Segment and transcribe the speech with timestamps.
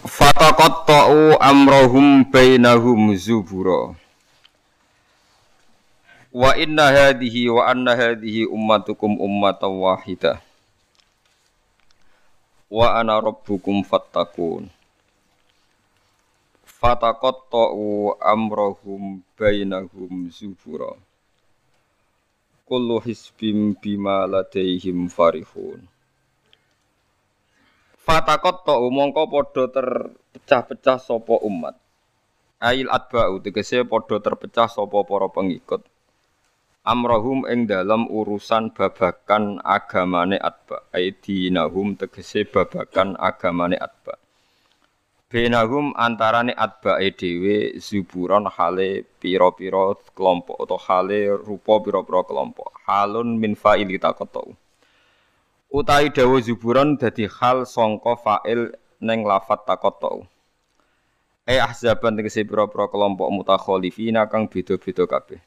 [0.00, 3.92] Fataqatta'u amrahum bainahum zubura.
[6.32, 10.40] Wa inna hadhihi wa anna hadhihi ummatukum ummatan wahidah.
[12.72, 14.72] Wa ana rabbukum fattaqun.
[16.64, 20.96] Fataqatta'u amrahum bainahum zubura.
[22.64, 25.84] Kullu hisbim bima ladaihim farihun.
[28.00, 31.76] Fatakot to mongko podo terpecah-pecah sopo umat.
[32.56, 35.84] Ail adba'u tegese podo terpecah sopo para pengikut.
[36.80, 40.80] Amrohum ing dalam urusan babakan agamane adba.
[40.96, 44.16] Aidinahum tegese babakan agamane adba.
[45.28, 52.80] Benahum antarane adba dhewe zuburon hale pira-pira kelompok atau hale rupa pira-pira kelompok.
[52.88, 54.56] Halun min fa'ili takotou
[55.70, 60.26] Utai dawa zuburon dadi hal songko fa'il neng lafat takotou.
[61.46, 65.38] E ahzaban tegese pira-pira kelompok mutakhalifina kang beda-beda kabeh.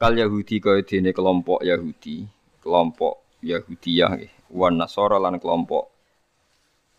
[0.00, 2.24] Kal Yahudi kaya dene kelompok Yahudi,
[2.64, 5.92] kelompok Yahudiyah nggih, wan Nasara lan kelompok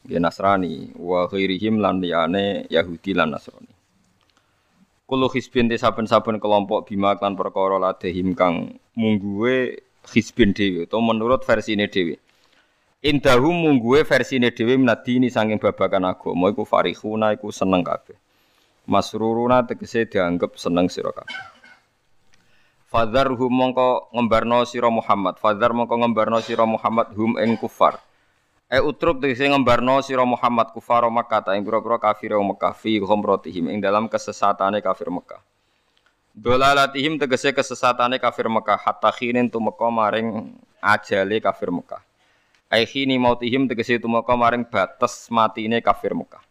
[0.06, 3.74] nggih Nasrani, wa ghairihim lan liyane Yahudi lan Nasrani.
[5.10, 11.80] Kulo hisbin saben-saben kelompok bima kan perkara ladehim kang mungguwe Hizbin Dewi atau menurut versi
[11.80, 12.20] ini Dewi.
[13.04, 18.16] Indahum mungguwe versi ini Dewi menadini sanging babakan agama iku farihuna iku seneng kabeh.
[18.84, 21.40] Masruruna tegese dianggap seneng sira kabeh.
[22.94, 25.39] Fadhar hum mongko ngembarno sira Muhammad.
[25.39, 27.98] Fadhar mongko ngembarno sira Muhammad hum ing kufar.
[28.70, 33.72] E utruk tegese ngembarno sira Muhammad kufar Makkah ta ing pira-pira kafir Mekah fi ghumratihim
[33.72, 35.52] ing dalam kesesatane kafir Mekah.
[36.33, 42.02] Dolalatihim tegese kesesatane kafir Mekah hatta khinin tumeka maring ajale kafir Mekah.
[42.73, 46.42] Ai khini mautihim tegese tumeka maring batas matine kafir Mekah.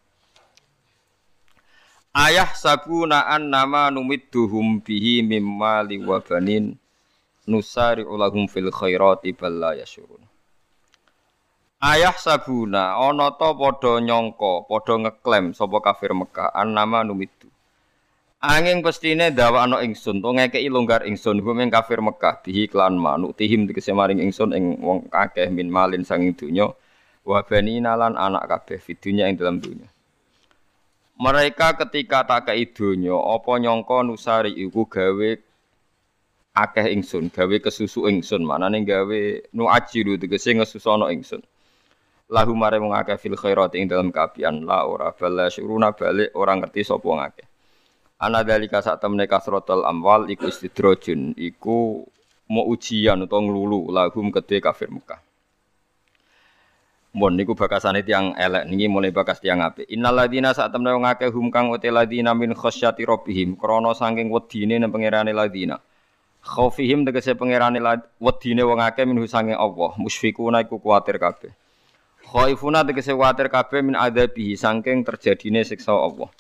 [2.15, 6.79] Ayah sabuna an nama numidduhum bihi mimma liwabanin
[7.51, 10.23] nusari ulahum fil khairati balla yasyurun.
[11.83, 17.52] Ayah sabuna ana ta padha nyangka, padha ngeklaim sapa kafir Mekah an nama numiddu
[18.43, 22.99] Angin pestine dawa ano ingsun to ngekeki longgar ingsun hum ing kafir Mekah bihi klan
[22.99, 26.67] manuk tihim tegese maring ingsun ing wong akeh min malin sanging donya
[27.23, 29.87] wa banina lan anak kabeh fidunya ing dalam dunya.
[31.23, 35.31] Mereka ketika tak kei donya apa nyangka nusari iku gawe
[36.59, 39.21] akeh ingsun, gawe kesusu ingsun, manane gawe
[39.55, 41.47] nu ajiru tegese ngesusono ingsun.
[42.27, 46.67] Lahu mare wong akeh fil khairat ing dalam kabian la ora bala syuruna balik orang
[46.67, 47.52] ngerti sapa ngakeh.
[48.23, 52.07] Ana dalika sak temne kasrotul amwal iku istidrojun iku
[52.55, 55.19] mau ujian utawa nglulu lahum kedhe kafir Mekah.
[57.19, 59.91] Mun niku bakasane tiang elek niki mulai bakas tiang apik.
[59.91, 64.31] Innal ladina sak temne wong akeh hum kang uti ladina min khasyati rabbihim krana saking
[64.31, 65.83] wedine nang pangerane ladina.
[66.47, 67.83] Khaufihim tegese pangerane
[68.23, 71.53] wedine wong akeh minhu saking Allah, musfikuna iku kuwatir kabeh.
[72.23, 76.31] Khaifuna tegese kuwatir kabeh min adzabihi saking terjadine siksa Allah.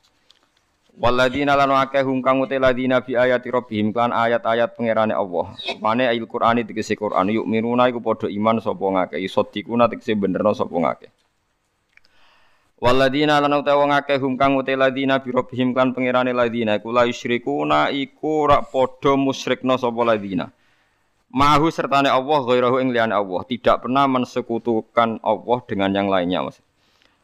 [0.93, 5.57] Waladina lan akeh hum kang uti ladina bi ayati rabbihim kan ayat-ayat pangerane Allah.
[5.81, 10.53] Mane ayat Qur'ani tegese Qur'an yuk minuna iku padha iman sapa ngake isotikuna tegese benerno
[10.53, 11.09] sapa ngake.
[12.77, 16.93] Waladina lan uti wong akeh hum kang uti ladina bi rabbihim kan pangerane ladina iku
[16.93, 20.53] la yusyrikuna iku rak padha musyrikna sapa ladina.
[21.33, 26.61] Mahu sertane Allah ghairahu ing liyane Allah, tidak pernah mensekutukan Allah dengan yang lainnya maksud.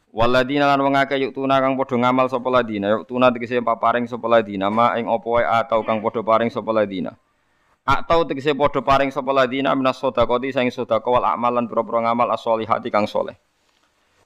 [0.08, 4.08] Waladina lan wong akeh yuk tuna kang padha ngamal sapa ladina yuk tuna tegese paparing
[4.08, 7.12] sapa ladina ma ing apa wae atau kang padha paring sapa ladina.
[7.84, 12.32] Atau tegese padha paring sapa ladina minas sedekati sing sedekah wal amal lan pira-pira ngamal
[12.32, 13.36] as-solihati kang soleh.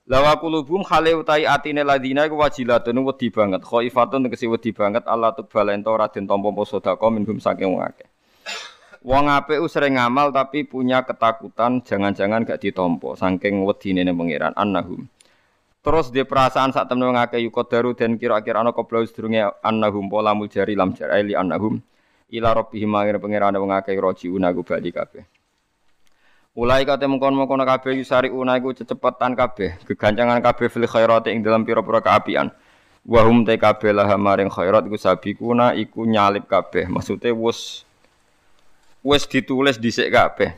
[0.07, 3.67] Lawa kulubum khale utai atine ladina iku wajilatun wedi banget.
[3.67, 8.07] Khaifatun tegese wedi banget Allah tuqbal ento ora den tampa sedekah minhum saking wong akeh.
[9.03, 15.11] Wong apik sering ngamal tapi punya ketakutan jangan-jangan gak ditompo saking wedine pangeran annahum
[15.83, 20.79] Terus di perasaan saat temen ngake daru dan kira-kira ana qabla sedurunge annahum pola jari
[20.79, 21.83] lam jari li annahum
[22.31, 25.27] ila rabbihim mangir pangerane wong akeh rojiuna ku bali kabeh.
[26.55, 31.65] Ulai kate mengkon-mengkon kabeh yusari una iku cecepetan kabeh, gegancangan kabeh fil khairati ing dalam
[31.65, 32.53] pira-pira kaapian.
[33.03, 36.87] Wa hum te kabeh laha maring khairat iku sabikuna iku nyalip kabeh.
[36.87, 37.83] Maksude wis
[39.03, 40.55] wis ditulis dhisik kabeh.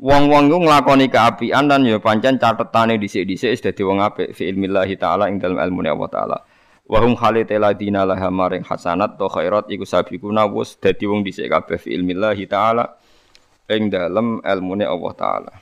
[0.00, 4.96] Wong-wong iku nglakoni kaapian dan ya pancen catetane dhisik-dhisik wis dadi wong apik fi ilmillahi
[4.96, 6.38] taala ing dalam ilmu Allah taala.
[6.88, 11.52] Wa hum khalite ladina laha maring hasanat to khairat iku sabikuna wis dadi wong dhisik
[11.52, 12.96] kabeh fi ilmillahi taala
[13.68, 15.52] ing dalem ilmune Allah taala.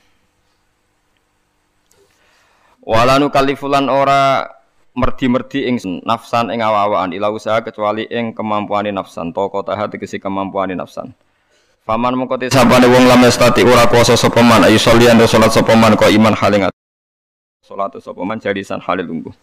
[2.79, 4.47] Walanu kalifulan ora
[4.95, 10.79] merdi-merdi ing nafsan ing awa-awaan ila usaha kecuali ing kemampuane nafsan toko taha tegese kemampuane
[10.79, 11.11] nafsan.
[11.87, 15.75] Faman mengko te sabane wong lam stati ora kuasa sapa man ayu sholian salat sapa
[15.75, 16.67] man kok iman haling
[17.65, 19.35] salat sapa man jadisan halil lungguh.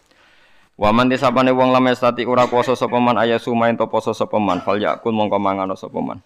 [0.77, 4.61] Waman tisapane wong lam stati ora kuasa sapa man ayasu main to poso sapa man
[4.61, 6.21] fal yakul mongko mangano sapa man.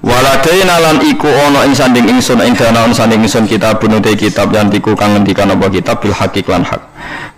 [0.00, 4.72] Waladaina lan iku ana ing sanding ingsun ing dana sanding ingsun kitab bunute kitab yang
[4.72, 6.80] tiku kang ngendikan apa kitab bil hakik lan hak.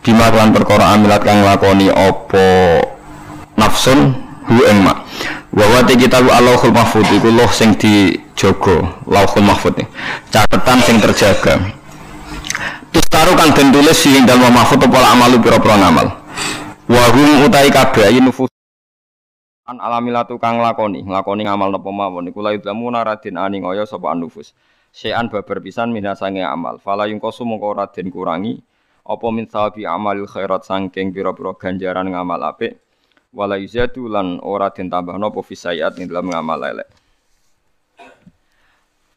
[0.06, 2.46] Bima lan perkara amilat kang lakoni apa
[3.58, 4.14] nafsun
[4.50, 5.06] hu ing mak.
[5.54, 9.78] Wa wa te kitab Allahul Mahfud iku loh sing dijaga, Lauhul Mahfud.
[10.34, 11.54] Catetan sing terjaga.
[12.90, 16.06] Tustaru kang den tulis sing dalem mahfud apa amalu pira-pira ngamal.
[16.90, 18.50] Wa hum utai kabeh nufus
[19.70, 24.10] an alamilatu kang lakoni lakoni ngamal napa mawon iku la yudlamu naradin aning ngaya sapa
[24.10, 24.50] anufus
[24.90, 28.58] sean babar pisan minasange amal fala yungkosu mongko raden kurangi
[29.06, 32.82] apa min sawabi amalil khairat sangking pira-pira ganjaran ngamal apik
[33.30, 36.88] wala yuzatu lan ora den tambahno apa fisayat ing dalam ngamal elek.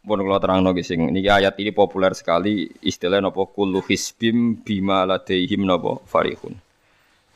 [0.04, 5.08] Pun kalau terang niki sing niki ayat ini populer sekali istilah nopo kullu hisbim bima
[5.08, 6.60] ladaihim nopo farihun.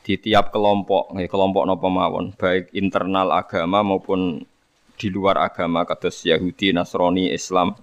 [0.04, 4.44] Di tiap kelompok, kelompok nopo mawon, baik internal agama maupun
[4.98, 7.76] di luar agama, kados Yahudi, Nasrani, Islam,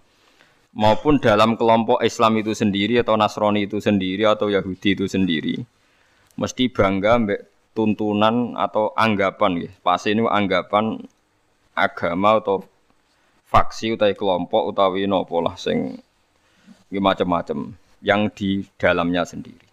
[0.74, 5.62] maupun dalam kelompok Islam itu sendiri atau Nasrani itu sendiri atau Yahudi itu sendiri,
[6.38, 9.72] mesti bangga mbek tuntunan atau anggapan, ya.
[9.84, 11.04] pasti ini anggapan
[11.76, 12.64] agama atau
[13.52, 16.00] faksi utawi kelompok utawi nopo lah sing
[16.90, 19.68] macam-macam yang di dalamnya sendiri.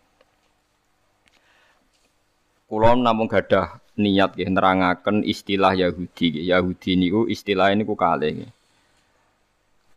[2.67, 6.43] Kulon namung gadah niat nggih nerangaken istilah Yahudi.
[6.49, 8.49] Yahudi niku istilah niku kalih.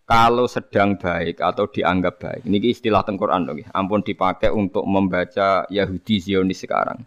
[0.06, 6.22] Kalau sedang baik atau dianggap baik, ini istilah tengkoran dong, ampun dipakai untuk membaca Yahudi
[6.22, 7.02] Zionis sekarang.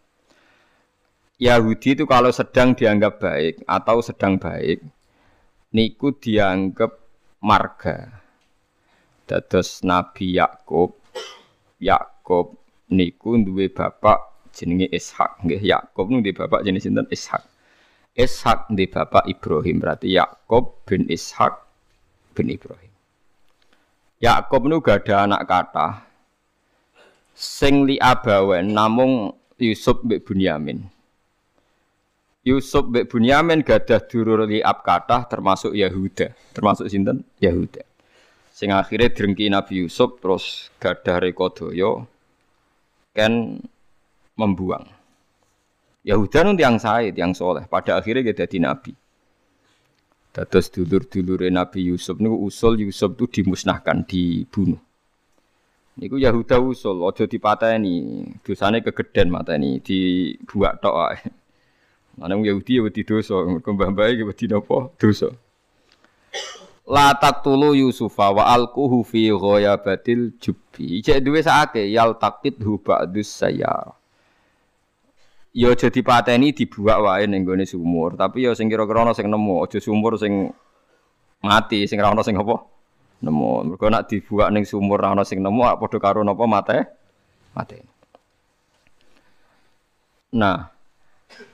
[1.39, 4.83] Yahudi itu kalau sedang dianggap baik atau sedang baik,
[5.71, 6.99] niku dianggap
[7.39, 8.11] marga.
[9.23, 10.99] Dados Nabi Yakub,
[11.79, 12.59] Yakub
[12.91, 15.39] niku duwe bapak jenenge Ishak.
[15.47, 17.07] Nggih Yakub di bapak jenis sinten?
[17.07, 17.47] Ishak.
[18.19, 21.55] Ishak di bapak Ibrahim berarti Yakub bin Ishak
[22.35, 22.91] bin Ibrahim.
[24.19, 26.03] Yakub nu gak ada anak kata
[27.31, 29.31] sing li abawen namung
[29.63, 30.98] Yusuf mbek Bunyamin
[32.49, 37.85] Yusuf mbek Bunyamin gadah durur li ab kata termasuk Yahuda termasuk sinten Yahuda
[38.51, 42.09] sing akhirnya drengki Nabi Yusuf terus gadah rekodoyo
[43.19, 43.59] kan
[44.39, 44.87] membuang.
[46.07, 47.67] Yahuda nun tiang saya, tiang soleh.
[47.67, 48.95] Pada akhirnya dia jadi nabi.
[50.31, 54.79] Dados dulur-dulur Nabi Yusuf niku usul Yusuf itu dimusnahkan, dibunuh.
[55.99, 61.19] Niku Yahuda usul, ojo dipateni, dosane kegeden mateni, dibuat tok ae.
[62.19, 64.91] Mana Yahudi ya wedi dosa, mergo mbah-mbah iki wedi napa?
[64.99, 65.31] Dosa.
[66.89, 70.99] La taqtulu Yusufa wa alquhu fi ghayabatil jubbi.
[70.99, 73.95] Cek duwe sakake yal taqithu ba'dus sayyara.
[75.59, 79.65] ya aja dipateni dibuak wae ning gone sumur, tapi ya sing kira-kira ana sing nemu,
[79.67, 80.55] aja sumur sing
[81.43, 82.63] mati, sing ora ana sing apa?
[83.25, 83.75] Nemu.
[83.75, 86.79] Mergo nek dibuak ning sumur ora ana sing nemu, padha karo napa mate?
[87.59, 87.79] Mate.
[90.37, 90.71] Nah,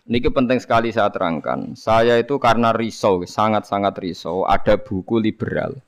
[0.04, 1.72] Niki penting sekali saya terangkan.
[1.80, 4.44] Saya itu karena risau, sangat-sangat risau.
[4.44, 5.80] Ada buku liberal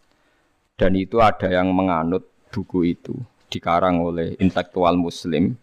[0.77, 3.17] dan itu ada yang menganut buku itu
[3.49, 5.57] dikarang oleh intelektual Muslim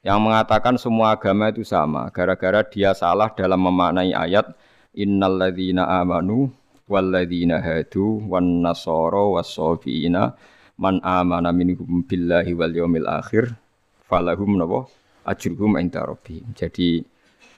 [0.00, 4.52] yang mengatakan semua agama itu sama gara-gara dia salah dalam memaknai ayat
[4.96, 6.52] innalladzina amanu
[6.88, 10.36] walladzina hadu wan nasara wasofiina
[10.80, 13.56] man amana minhum billahi wal yaumil akhir
[14.08, 14.88] falahum nabo
[15.24, 16.56] ajruhum inda rabbihim.
[16.56, 17.04] Jadi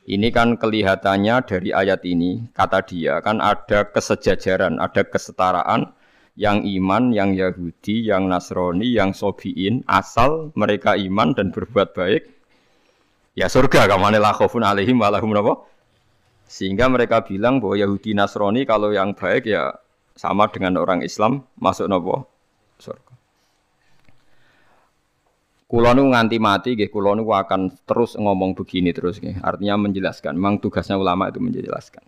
[0.06, 5.94] ini kan kelihatannya dari ayat ini kata dia kan ada kesejajaran, ada kesetaraan
[6.35, 12.25] yang iman, yang Yahudi, yang Nasrani, yang Sobiin, asal mereka iman dan berbuat baik,
[13.37, 15.12] ya surga kamane la khaufun alaihim wa
[16.49, 19.76] Sehingga mereka bilang bahwa Yahudi Nasrani kalau yang baik ya
[20.16, 22.28] sama dengan orang Islam masuk nopo
[22.76, 23.12] surga.
[25.73, 29.41] Kulo nu nganti mati nggih kulo nu akan terus ngomong begini terus nggih.
[29.41, 30.37] Artinya menjelaskan.
[30.37, 32.05] Memang tugasnya ulama itu menjelaskan.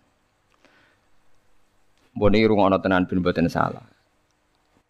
[2.13, 3.81] Boni rungokno tenan bin boten salah.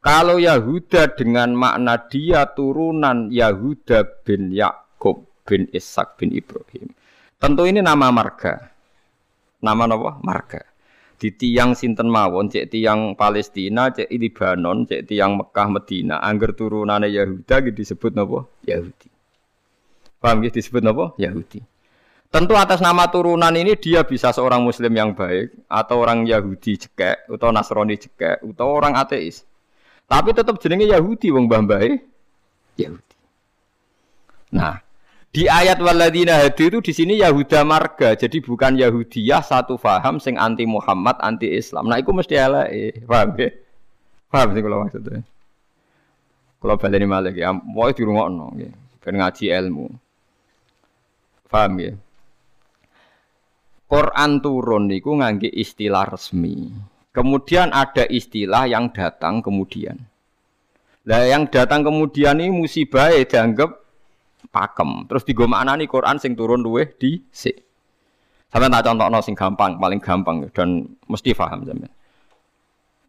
[0.02, 6.90] Kalau Yahuda dengan makna dia turunan Yahuda bin Yakub bin Ishak bin Ibrahim.
[7.38, 8.74] Tentu ini nama marga.
[9.62, 10.18] Nama apa?
[10.18, 10.73] Marga
[11.24, 12.52] di tiang sinten mawon?
[12.52, 16.20] Cek tiang Palestina cek Libanon cek tiang Mekah Medina.
[16.20, 18.44] Angger turunane Yahuda gitu disebut napa?
[18.68, 19.08] Yahudi.
[20.20, 21.16] Paham gitu disebut napa?
[21.16, 21.64] Yahudi.
[22.28, 27.32] Tentu atas nama turunan ini dia bisa seorang muslim yang baik atau orang Yahudi cekek
[27.32, 29.48] atau Nasrani cekek atau orang ateis.
[30.04, 31.80] Tapi tetap jenenge Yahudi wong mbah
[32.76, 33.16] Yahudi.
[34.52, 34.83] Nah
[35.34, 40.38] di ayat waladina hadi itu di sini Yahuda marga, jadi bukan Yahudiyah satu faham sing
[40.38, 41.90] anti Muhammad, anti Islam.
[41.90, 43.50] Nah, itu mesti eh, paham ya?
[44.30, 45.26] Paham sih kalau maksudnya.
[46.62, 48.70] Kalau balik ini malah ya, mau di rumah no, ya.
[49.02, 49.90] ngaji ilmu.
[51.50, 51.92] Paham ya?
[53.90, 56.70] Quran turun niku ngangge istilah resmi.
[57.10, 59.98] Kemudian ada istilah yang datang kemudian.
[61.04, 63.83] Nah, yang datang kemudian ini musibah ya dianggap
[64.54, 65.10] pakem.
[65.10, 67.50] Terus digo nih Quran sing turun luweh di si.
[68.54, 71.90] Sampai tak contohno sing gampang, paling gampang dan mesti paham sampean.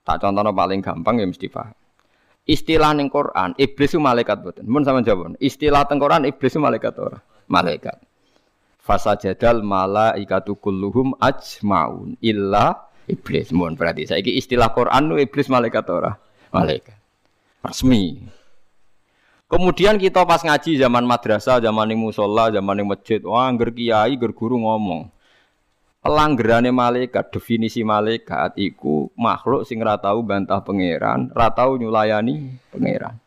[0.02, 1.78] Tak contohno paling gampang ya mesti paham.
[2.46, 4.66] Istilah ning Quran, iblis itu malaikat boten.
[4.66, 5.38] Mun sama jawab.
[5.38, 7.18] Istilah teng Quran iblis itu malaikat ora?
[7.50, 7.98] Malaikat.
[8.82, 13.50] Fasajadal malaikatu kulluhum ajmaun illa iblis.
[13.50, 16.14] Mun berarti saiki istilah Quran nu iblis malaikat ora?
[16.54, 16.98] Malaikat.
[17.66, 18.22] Resmi.
[19.46, 24.18] Kemudian kita pas ngaji zaman madrasah, zaman ning musola, zaman ning masjid, wah angger kiai,
[24.18, 25.14] angger guru ngomong.
[26.02, 33.18] Pelanggerane malaikat, definisi malaikat iku makhluk sing tau bantah pangeran, ora tau nyulayani pangeran.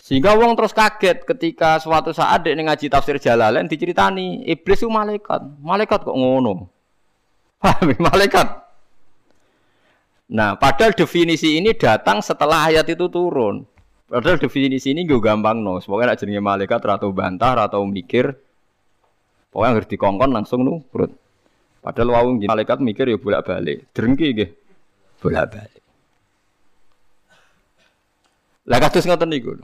[0.00, 5.38] Sehingga wong terus kaget ketika suatu saat dia ngaji tafsir Jalalain diceritani iblis itu malaikat.
[5.62, 6.66] Malaikat kok ngono?
[7.62, 8.48] Paham malaikat?
[10.34, 13.69] Nah, padahal definisi ini datang setelah ayat itu turun.
[14.10, 15.78] Padahal definisi ini gue gampang no.
[15.78, 18.34] Pokoknya nak jenenge malaikat atau bantah atau mikir.
[19.54, 21.14] Pokoknya ngerti kongkon langsung nu perut.
[21.78, 23.86] Padahal wawung malaikat mikir ya bolak balik.
[23.94, 24.50] Drengki gitu.
[25.22, 25.82] Bolak balik.
[28.66, 29.54] Lah kados ngoten niku.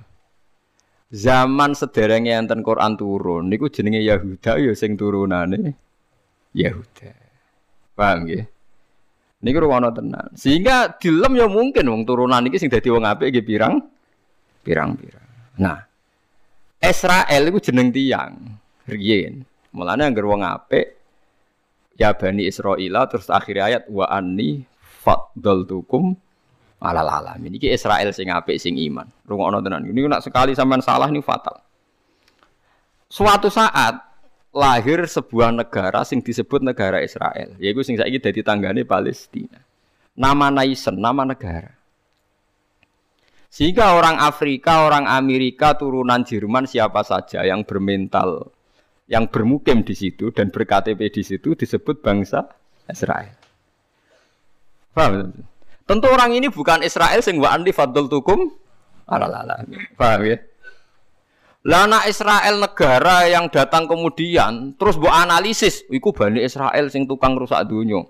[1.10, 5.74] Zaman sederenge enten Quran turun niku jenenge Yahuda ya sing turunane
[6.54, 7.10] Yahuda.
[7.98, 8.46] Paham nggih?
[9.42, 10.30] Niku ruwono tenan.
[10.38, 13.95] Sehingga dilem ya mungkin wong turunan iki sing dadi wong apik nggih pirang
[14.66, 15.54] pirang-pirang.
[15.62, 15.78] Nah,
[16.82, 18.34] Israel itu jeneng tiang,
[18.90, 19.46] riyen.
[19.70, 20.98] Mulane anggere wong apik
[21.94, 24.66] ya bani Israel terus akhir ayat wa anni
[25.06, 26.16] faddaltukum
[26.80, 27.54] alal alamin.
[27.60, 29.06] Iki Israel sing apik sing iman.
[29.28, 29.86] Rungokno tenan.
[29.86, 31.60] Ini nak sekali sampean salah ini fatal.
[33.06, 34.02] Suatu saat
[34.50, 37.54] lahir sebuah negara sing disebut negara Israel.
[37.60, 39.60] Yaitu sing saiki dadi tanggane Palestina.
[40.16, 41.75] Nama Naisen, nama negara.
[43.56, 48.52] Sehingga orang Afrika, orang Amerika, turunan Jerman siapa saja yang bermental,
[49.08, 52.52] yang bermukim di situ dan berKTP di situ disebut bangsa
[52.84, 53.32] Israel.
[54.92, 55.32] Paham?
[55.88, 58.44] Tentu orang ini bukan Israel sing wa anti fadl tukum
[59.08, 59.64] alalala.
[59.96, 60.36] Paham ya?
[61.64, 67.64] Lana Israel negara yang datang kemudian terus bu analisis, iku bani Israel sing tukang rusak
[67.64, 68.04] dunia.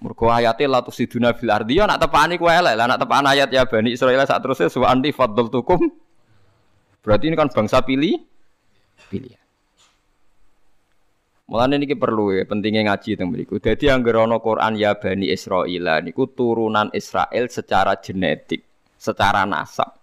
[0.00, 2.72] Mergo ayate la tusiduna fil ardi ya nak tepani kowe elek.
[2.72, 5.80] Lah nak tepan ayat ya Bani Israil sak terusé wa anti tukum.
[7.04, 8.16] Berarti ini kan bangsa pilih
[9.12, 9.36] pilih.
[11.50, 13.60] Mulane niki perlu ya pentingnya ngaji teng mriku.
[13.60, 18.64] Dadi anggere ana Quran ya Bani Israil niku turunan Israel secara genetik,
[18.96, 20.00] secara nasab.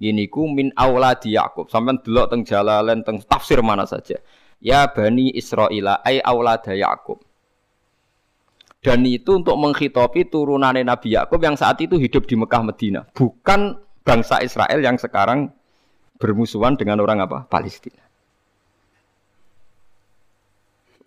[0.00, 1.68] Gini ku min auladi Yakub.
[1.68, 4.16] Sampeyan delok teng Jalalain teng tafsir mana saja.
[4.64, 7.20] Ya Bani Israil ai aulada Yakub.
[8.84, 13.80] Dan itu untuk menghitopi turunannya Nabi Yakub yang saat itu hidup di Mekah Medina, bukan
[14.04, 15.48] bangsa Israel yang sekarang
[16.20, 17.48] bermusuhan dengan orang apa?
[17.48, 18.04] Palestina.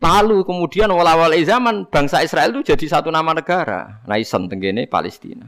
[0.01, 4.01] Lalu kemudian wala-wala zaman bangsa Israel itu jadi satu nama negara.
[4.09, 5.45] Naisen tenggene Palestina.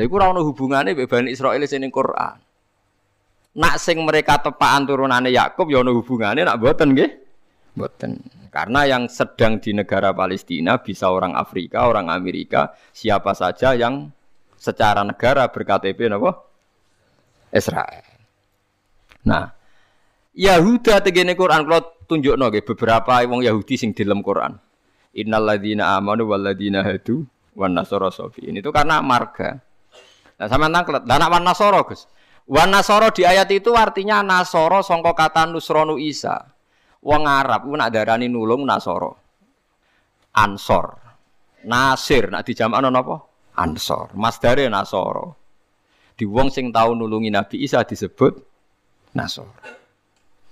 [0.00, 2.38] Ora ono hubungane mbek Bani Israil sing Quran.
[3.60, 7.10] Nak sing mereka tepaan turunane Yakub ya ono hubungane nak mboten nggih.
[7.76, 8.39] Mboten.
[8.50, 14.10] Karena yang sedang di negara Palestina bisa orang Afrika, orang Amerika, siapa saja yang
[14.58, 16.30] secara negara berKTP apa?
[17.54, 18.06] Israel.
[19.22, 19.54] Nah,
[20.34, 24.58] Yahuda tegene Quran kalau tunjukno nggih beberapa wong Yahudi sing di dalam Quran.
[25.14, 27.26] Innal ladzina amanu wal ladzina hadu
[27.58, 28.58] wan nasoro sofiin.
[28.58, 29.58] Itu karena marga.
[30.38, 31.02] Nah sama nangklet.
[31.06, 32.06] Dan wan nasoro Gus.
[32.50, 32.74] Wan
[33.14, 36.50] di ayat itu artinya nasoro songko kata nusronu isa.
[37.00, 39.16] Wong Arab ku nak darani nulung nasoro.
[40.36, 41.00] Ansor.
[41.64, 43.16] Nasir nak dijamakno napa?
[43.56, 44.12] Ansor.
[44.16, 45.36] Masdare nasoro.
[46.12, 48.36] Di wong sing tahu nulungi Nabi Isa disebut
[49.16, 49.48] nasor.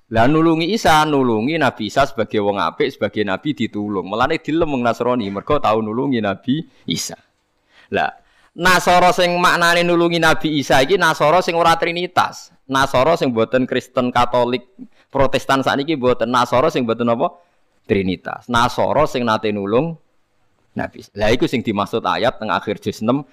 [0.08, 4.08] Lah nulungi Isa, nulungi Nabi Isa sebagai wong apik, sebagai nabi ditulung.
[4.08, 7.20] Melane dilem wong Nasrani mergo tahu nulungi Nabi Isa.
[7.92, 8.08] Lah
[8.58, 12.50] Nasoro sing maknane nulungi Nabi Isa iki Nasoro sing ora trinitas.
[12.66, 14.66] Nasoro sing boten Kristen Katolik
[15.08, 17.32] Protestan sakniki boten Nasoro sing boten apa?
[17.88, 18.46] Trinitas.
[18.52, 19.96] Nasoro sing nate nulung
[20.76, 21.00] Nabi.
[21.16, 23.24] Lah iku sing dimaksud ayat teng akhir juz 6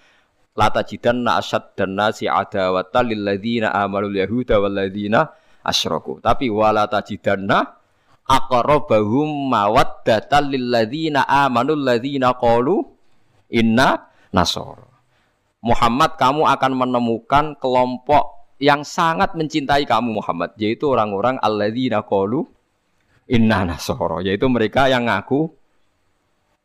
[0.56, 6.24] Lata jidan na asyad dan nasi adawata lilladzina amalul yahuda walladzina asyraku.
[6.24, 7.76] Tapi wala tajidanna
[8.24, 12.88] aqrabahum mawaddatan lilladzina amanul ladzina qalu
[13.52, 14.88] inna nasara.
[15.60, 22.48] Muhammad kamu akan menemukan kelompok yang sangat mencintai kamu Muhammad yaitu orang-orang alladzina qalu
[23.28, 25.52] inna nasara yaitu mereka yang ngaku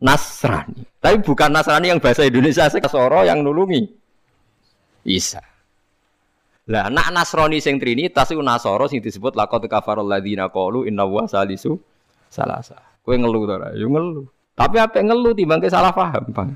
[0.00, 0.80] Nasrani.
[0.96, 3.84] Tapi bukan Nasrani yang bahasa Indonesia, Nasoro yang nulungi.
[5.04, 5.44] Isa.
[6.72, 11.28] Lah nak Nasrani sing Trinitas iku Nasoro sing disebut laqad kafarul ladzina qalu inna wa
[11.28, 11.76] salisu
[12.32, 12.80] salasa.
[13.04, 13.68] Kowe ngelu to ora?
[13.76, 14.24] Yo ngelu.
[14.56, 16.50] Tapi apa ngelu timbang salah paham, Bang.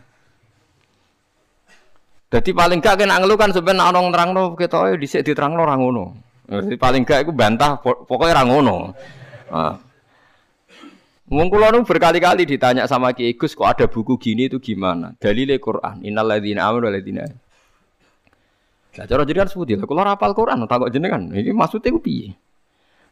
[2.35, 6.05] Jadi paling gak kena ngelu kan sebenarnya orang nerangno ketoke dhisik diterangno ora ngono.
[6.51, 8.77] Jadi paling gak iku bantah pokoknya ora ngono.
[9.55, 9.75] Nah.
[11.25, 15.15] Kula berkali-kali ditanya sama Ki Gus kok ada buku gini itu gimana?
[15.17, 16.03] Dalile Quran.
[16.03, 17.25] Innal ladzina amanu wal ladzina
[18.95, 22.31] Nah, cara jenengan sebuti, kalau rapal Quran, takut jenengan, ini maksudnya itu piye?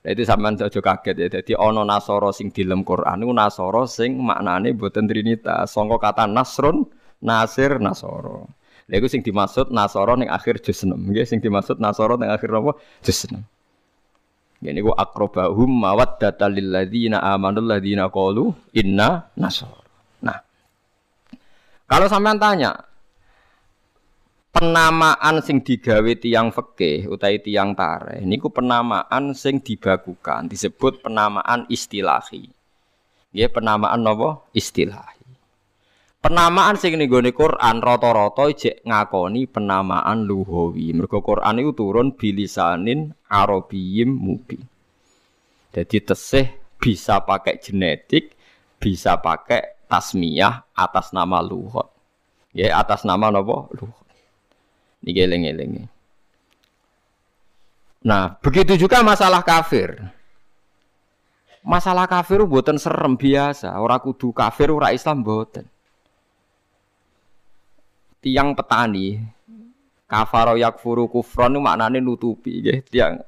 [0.06, 1.26] Nah, itu sampean saja kaget ya.
[1.26, 5.74] Jadi ono nasoro sing dilem Quran, itu nasoro sing maknane buatan trinitas.
[5.74, 6.86] Songko kata nasrun,
[7.26, 8.61] nasir, nasoro.
[8.90, 10.94] Lha sing dimaksud nasoro ning akhir juz 6.
[10.94, 12.72] Nggih, sing dimaksud nasoro ning akhir apa?
[13.04, 13.38] Juz 6.
[14.62, 19.82] Ini ku akrobahum mawaddata lil ladzina amanul ladzina qalu inna nasor.
[20.22, 20.38] Nah.
[21.90, 22.70] Kalau sampean tanya,
[24.62, 32.46] penamaan sing digawe tiang fikih utai tiang tare niku penamaan sing dibakukan disebut penamaan istilahi
[33.32, 35.21] ya penamaan nopo istilahi
[36.22, 43.10] penamaan sing ning gone Quran rata-rata jek ngakoni penamaan luhawi mergo Quran itu turun bilisanin
[43.26, 44.62] arabiyyim mubin
[45.74, 46.46] jadi tesih
[46.78, 48.38] bisa pakai genetik
[48.78, 51.90] bisa pakai tasmiyah atas nama luhut
[52.54, 54.02] ya atas nama nopo luhut
[55.02, 55.90] Niki eling-eling.
[58.06, 59.98] Nah, begitu juga masalah kafir.
[61.62, 65.66] Masalah kafir buatan serem biasa, ora kudu kafir ora Islam buatan.
[68.22, 69.18] Tiang petani
[70.06, 72.86] kafaro yakfuru kufron maknane nutupi nggih.
[72.86, 73.18] Tiang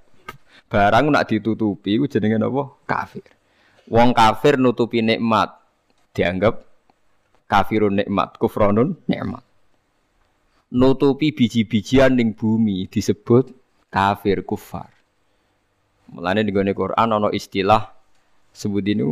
[0.71, 2.71] barang nak ditutupi iku jenenge napa?
[2.87, 3.27] Kafir.
[3.91, 5.51] Wong kafir nutupi nikmat
[6.15, 6.63] dianggap
[7.51, 9.43] kafirun nikmat, kufronun nikmat
[10.75, 13.55] nutupi biji-bijian ning bumi disebut
[13.95, 14.91] kafir kufar.
[16.11, 17.95] Mulane di Quran ana istilah
[18.51, 19.07] sebut ini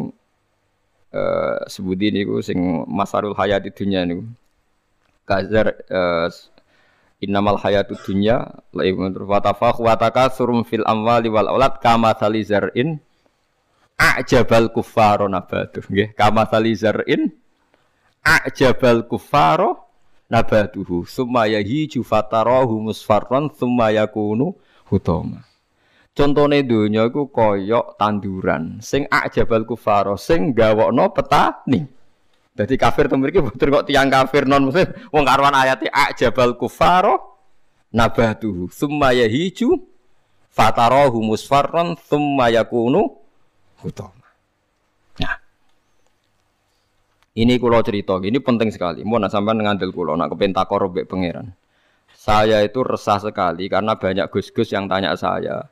[1.14, 2.58] uh, sebut ini sing
[2.90, 4.26] masarul hayat dunya niku.
[5.22, 6.26] Kazar uh,
[7.22, 8.42] innamal hayatu dunya
[8.74, 12.98] laibun wa tafakh wa takasurum fil amwali wal aulad kama salizar'in
[13.94, 17.30] a'jabal kuffaro nabatu nggih kama salizar'in
[18.26, 19.86] a'jabal kuffaro
[20.26, 24.58] nabatuhu summa yahiju fatarahu musfarran summa yakunu
[24.90, 25.44] hutama.
[26.12, 28.84] Contone donya iku kaya tanduran.
[28.84, 31.88] Sing ajabal kufaro sing gawokno petani
[32.52, 37.40] dadi kafir to mriki boten kok tiang kafir non muslim wong karuan ayate ajabal kufaro
[37.92, 39.80] nabatuhu summa yahiju
[40.52, 43.08] fatarahu musfarran summa yakunu
[43.80, 44.22] hutama
[47.32, 49.00] Ini kulo cerita, ini penting sekali.
[49.08, 51.48] Mau nak sampai ngandel kulo, nak kepentak korobek pangeran.
[52.12, 55.64] Saya itu resah sekali karena banyak gus-gus yang tanya saya.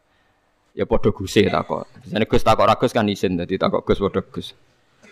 [0.72, 1.84] Ya podo gusih takok.
[2.00, 4.56] Misalnya gus takok ragus kan izin, jadi takok gus podo gus.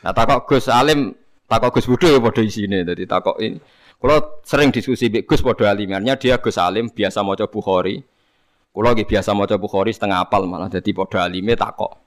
[0.00, 1.12] Nah takok gus alim,
[1.48, 3.58] takok gus budo ya podo isine, jadi takok ini.
[3.98, 7.96] Kulo sering diskusi bik gus podo alimarnya dia gus alim biasa mau coba bukhori.
[8.70, 11.98] Kulo lagi biasa mau coba bukhori setengah apal malah jadi podo alime takok.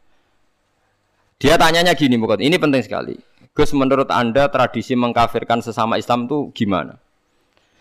[1.42, 3.18] Dia tanyanya gini, bukan ini penting sekali.
[3.52, 7.02] Gus menurut Anda tradisi mengkafirkan sesama Islam itu gimana?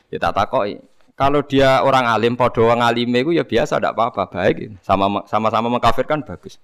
[0.08, 0.80] Ya tak takoi.
[1.12, 4.80] Kalau dia orang alim, podo orang alim itu ya biasa, tidak apa-apa, baik.
[4.80, 6.56] Sama sama mengkafirkan bagus.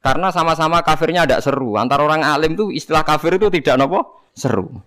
[0.00, 1.76] Karena sama-sama kafirnya tidak seru.
[1.76, 4.80] Antara orang alim itu istilah kafir itu tidak nopo seru.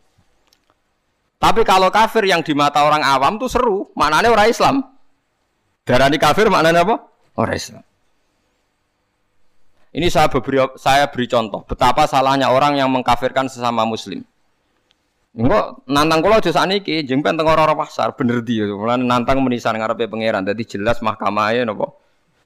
[1.37, 4.75] Tapi kalau kafir yang di mata orang awam tuh seru, maknanya orang Islam.
[5.85, 6.95] Darani kafir maknanya apa?
[7.37, 7.83] Orang Islam.
[9.93, 14.25] Ini saya beri, saya beri contoh betapa salahnya orang yang mengkafirkan sesama muslim.
[15.37, 18.65] Enggak nantang kula aja sakniki, jeng teng ora pasar bener dia.
[18.69, 20.45] Mulane nantang menisan ngarepe pangeran.
[20.45, 21.93] Dadi jelas mahkamahnya napa?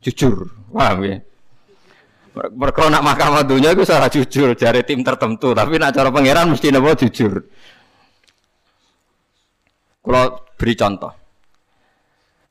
[0.03, 0.51] Jujur.
[0.71, 1.19] Paham ya?
[2.37, 6.69] Mereka nak mahkamah dunia itu salah jujur dari tim tertentu, tapi nak cara pangeran mesti
[6.69, 7.41] napa jujur.
[10.05, 11.13] Kalau beri contoh.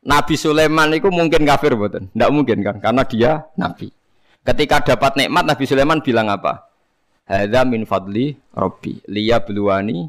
[0.06, 2.06] Nabi Sulaiman itu mungkin kafir buatan?
[2.10, 3.90] Tidak mungkin kan, karena dia nabi.
[4.46, 6.70] Ketika dapat nikmat Nabi Sulaiman bilang apa?
[7.26, 10.06] Hadza min fadli Rabbi liya bluwani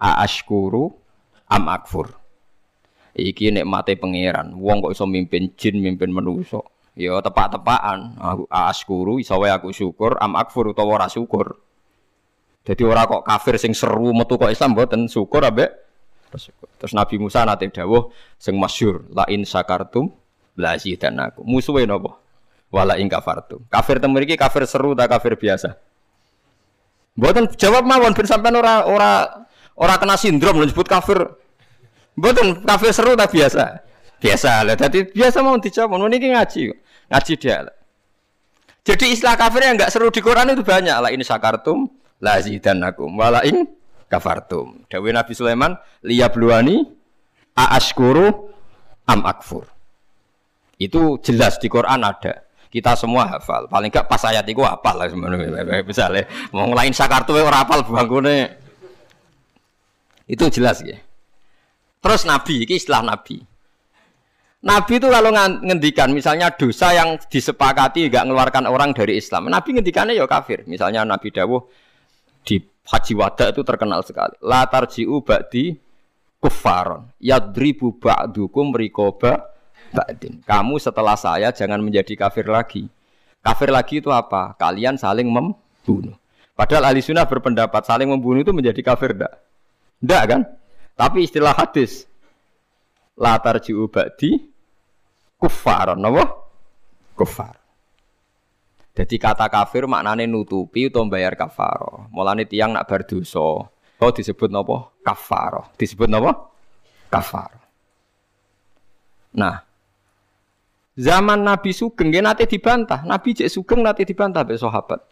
[0.00, 0.88] aashkuru
[1.52, 2.08] am akfur.
[3.12, 4.56] Iki nikmate pangeran.
[4.56, 6.64] Wong kok iso mimpin jin, mimpin manusa.
[6.94, 8.18] Ya tepak-tepakan.
[8.18, 11.58] Aku aashkuru iso wae aku syukur, am akfur utawa ora syukur.
[12.64, 15.84] Jadi ora kok kafir sing seru metu kok Islam mboten syukur ambek
[16.80, 20.10] Terus Nabi Musa nate dawuh sing masyhur la in syakartum
[20.58, 21.46] la aku.
[21.46, 22.24] Musuhe napa?
[22.74, 23.62] wala ing kafartum.
[23.70, 25.78] Kafir temu iki kafir seru tak kafir biasa.
[27.14, 29.10] Mboten jawab mawon ben sampean ora ora
[29.78, 31.22] ora kena sindrom disebut kafir.
[32.18, 33.78] Mboten kafir seru tak biasa.
[34.18, 34.74] Biasa lah.
[34.74, 35.94] Jadi biasa mau dijawab.
[35.94, 36.74] Mau niki ngaji.
[37.08, 37.64] Ngaji dia.
[38.84, 41.08] Jadi istilah kafir yang enggak seru di Quran itu banyak lah.
[41.08, 41.88] Ini sakartum
[42.20, 43.64] la zidannakum wala ing
[44.12, 44.84] kafartum.
[44.88, 45.72] Dawe Nabi Sulaiman
[46.04, 46.84] liyabluani
[47.56, 48.28] aaskuru
[49.08, 49.64] am akfur.
[50.76, 52.44] Itu jelas di Quran ada.
[52.68, 53.70] Kita semua hafal.
[53.70, 55.80] Paling enggak pas ayat itu hafal lah sebenarnya.
[55.88, 58.60] Misalnya mau ngelain sakartu orang hafal bangkune.
[60.28, 61.00] Itu jelas ya.
[62.04, 63.53] Terus Nabi, ini istilah Nabi.
[64.64, 65.28] Nabi itu kalau
[65.60, 69.52] ngendikan misalnya dosa yang disepakati nggak mengeluarkan orang dari Islam.
[69.52, 70.64] Nabi ngendikannya ya kafir.
[70.64, 71.68] Misalnya Nabi Dawuh
[72.48, 74.40] di Haji Wada itu terkenal sekali.
[74.40, 75.76] Latar jiu ba'di
[76.40, 77.12] kufaron.
[77.20, 79.52] Yadribu ba'dukum rikoba
[79.92, 80.40] ba'din.
[80.48, 82.88] Kamu setelah saya jangan menjadi kafir lagi.
[83.44, 84.56] Kafir lagi itu apa?
[84.56, 86.16] Kalian saling membunuh.
[86.56, 89.36] Padahal ahli sunnah berpendapat saling membunuh itu menjadi kafir enggak?
[90.00, 90.40] Enggak kan?
[90.96, 92.08] Tapi istilah hadis
[93.12, 94.53] latar ji'u ba'di
[95.44, 95.92] kufar.
[95.92, 96.24] Apa?
[97.12, 97.54] Kufar.
[98.94, 102.08] Jadi kata kafir maknanya nutupi atau bayar kafaro.
[102.08, 103.68] Mulane tiang nak berdosa.
[104.00, 105.76] Oh disebut nopo kafaro.
[105.76, 106.30] Disebut nopo
[107.12, 107.60] kafaro.
[109.34, 109.74] Nah,
[110.94, 113.02] Zaman Nabi Sugeng dia nanti dibantah.
[113.02, 115.02] Nabi cek Sugeng nanti dibantah be sahabat.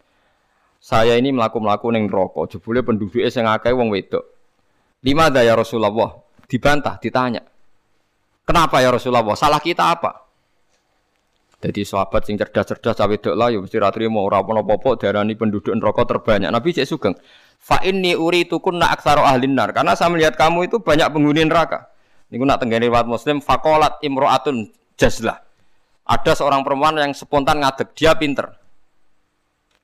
[0.78, 2.54] Saya ini melaku-melaku neng rokok.
[2.54, 4.22] Jebule penduduknya akeh wong wedok.
[5.02, 6.22] Lima ya Rasulullah.
[6.46, 7.42] Dibantah, ditanya.
[8.42, 9.38] Kenapa ya Rasulullah?
[9.38, 10.22] Salah kita apa?
[11.62, 15.70] Jadi sahabat sing cerdas-cerdas cawe dok lah, ya mesti ratri mau ora apa-apa darani penduduk
[15.70, 16.50] rokok terbanyak.
[16.50, 17.14] Nabi cek sugeng.
[17.62, 19.70] Fa inni uritukun na aksaro ahlin nar.
[19.70, 21.86] Karena saya melihat kamu itu banyak penghuni neraka.
[22.34, 25.38] Niku nak tenggene riwayat Muslim fakolat imro'atun jazlah.
[26.02, 28.58] Ada seorang perempuan yang spontan ngadeg, dia pinter.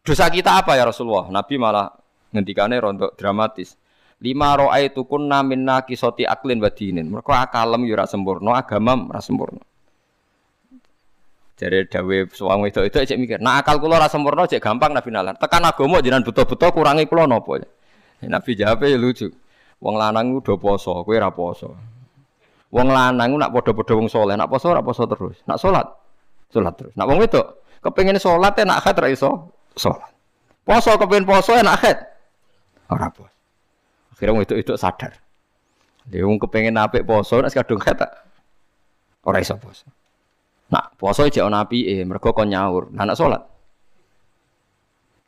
[0.03, 1.31] Dosa kita apa ya Rasulullah?
[1.31, 1.94] Nabi malah
[2.35, 3.79] ngendikannya rontok dramatis.
[4.18, 7.07] Lima roa itu kun minna kisoti aklin badinin.
[7.07, 9.62] Mereka akalem yura sempurna, agama ora sempurna.
[11.59, 13.38] Jadi dawe suang itu itu cek mikir.
[13.42, 15.35] Nah akal kulo rasa sempurna cek gampang Nabi nalar.
[15.38, 17.59] Tekan agama jangan betul-betul kurangi kulo nopo.
[17.59, 17.66] Ya.
[18.31, 19.26] Nabi jawabnya lucu.
[19.78, 21.74] Wong lanang udah poso, kue ra poso.
[22.74, 25.38] Wong lanang nak podo-podo wong soleh, nak poso ra poso terus.
[25.46, 25.87] Nak sholat,
[26.50, 26.92] Sholat terus.
[26.98, 27.38] Nak wong itu
[27.83, 29.54] kepengen sholat enak khat ra iso.
[30.66, 31.98] Poso kepengen poso enak khat.
[32.90, 33.38] Ora pos.
[34.18, 35.14] Akhirnya itu itu sadar.
[36.11, 38.02] Dia wong kepengen apik poso nak kadung khat
[39.22, 39.87] ora iso poso.
[40.74, 42.90] Nak poso jek ana apike, mergo kon nyaur.
[42.90, 43.38] Nah nak sholat.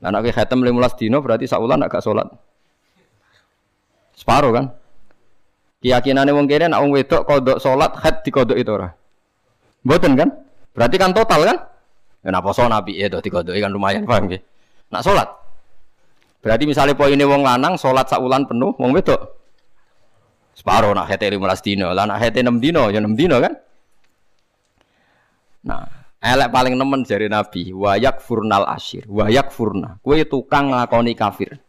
[0.03, 2.27] Nah nak khatam 15 dino berarti saulan nak gak sholat.
[4.19, 4.75] Separuh kan?
[5.79, 7.95] Keyakinannya wong kene nak wong wedok kodok sholat
[8.27, 8.91] di kodok itu ora.
[9.87, 10.29] Mboten kan?
[10.75, 11.57] Berarti kan total kan?
[12.27, 14.43] Ya nak poso nabi ya di kodok kan lumayan paham nggih.
[14.91, 15.40] Nak sholat.
[16.41, 19.39] Berarti misalnya poinnya wong lanang sholat saulan penuh, wong wedok
[20.57, 23.55] separuh nak hete 15 dino, lah nak hete 6 dino ya 6 dino kan?
[25.61, 25.85] Nah,
[26.21, 30.01] elek paling nemen jari Nabi, wayak furnal asyir, wayak furna.
[30.01, 31.61] Kue tukang ngakoni kafir.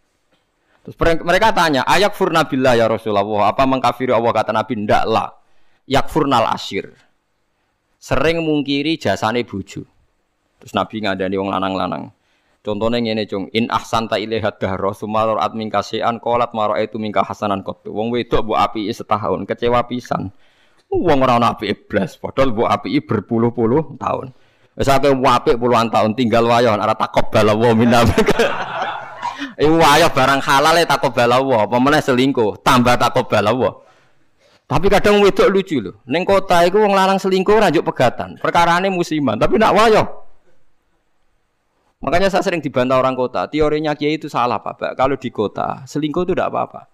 [0.82, 4.74] Terus mereka tanya, ayak furna billah ya Rasulullah, apa mengkafiri Allah kata Nabi?
[4.88, 5.30] Ndak lah.
[5.88, 6.96] Yak furnal asyir
[8.02, 9.86] sering mungkiri jasane bojo.
[10.58, 12.10] Terus Nabi ngadani wong lanang-lanang.
[12.62, 17.66] Contohnya ngene cung, in ahsanta ilaiha dahra sumalor mingka sean kolat maro itu mingka hasanan
[17.66, 17.90] kotu.
[17.90, 20.30] Wong wedok bu api setahun, kecewa pisan.
[20.94, 24.30] Wong ora ana api iblas, padahal bu api berpuluh-puluh tahun.
[24.78, 28.06] Wis akeh apik puluhan tahun tinggal wayon arah takok bala wa minna.
[29.62, 33.84] Iku wayo barang halal e takobalawa, apa meneh selingkuh, tambah takobalawa.
[34.70, 36.00] Tapi kadang wedok lucu loh.
[36.08, 38.40] Neng kota itu wong larang selingkuh rajuk pegatan.
[38.40, 40.31] Perkarane musiman, tapi nak wayo.
[42.02, 43.46] Makanya saya sering dibantah orang kota.
[43.46, 44.98] Teorinya kiai itu salah pak.
[44.98, 46.90] Kalau di kota selingkuh itu tidak apa-apa.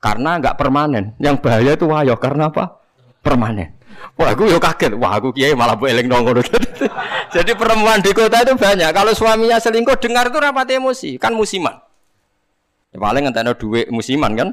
[0.00, 1.12] Karena nggak permanen.
[1.20, 2.16] Yang bahaya itu wayo.
[2.16, 2.80] Karena apa?
[3.20, 3.76] Permanen.
[4.16, 4.96] Wah, aku yo kaget.
[4.96, 6.40] Wah, aku kiai malah bu eling nongol.
[7.34, 8.88] Jadi perempuan di kota itu banyak.
[8.90, 11.20] Kalau suaminya selingkuh, dengar itu rapat emosi.
[11.20, 11.76] Kan musiman.
[12.92, 14.48] Ya, paling nggak duit musiman kan.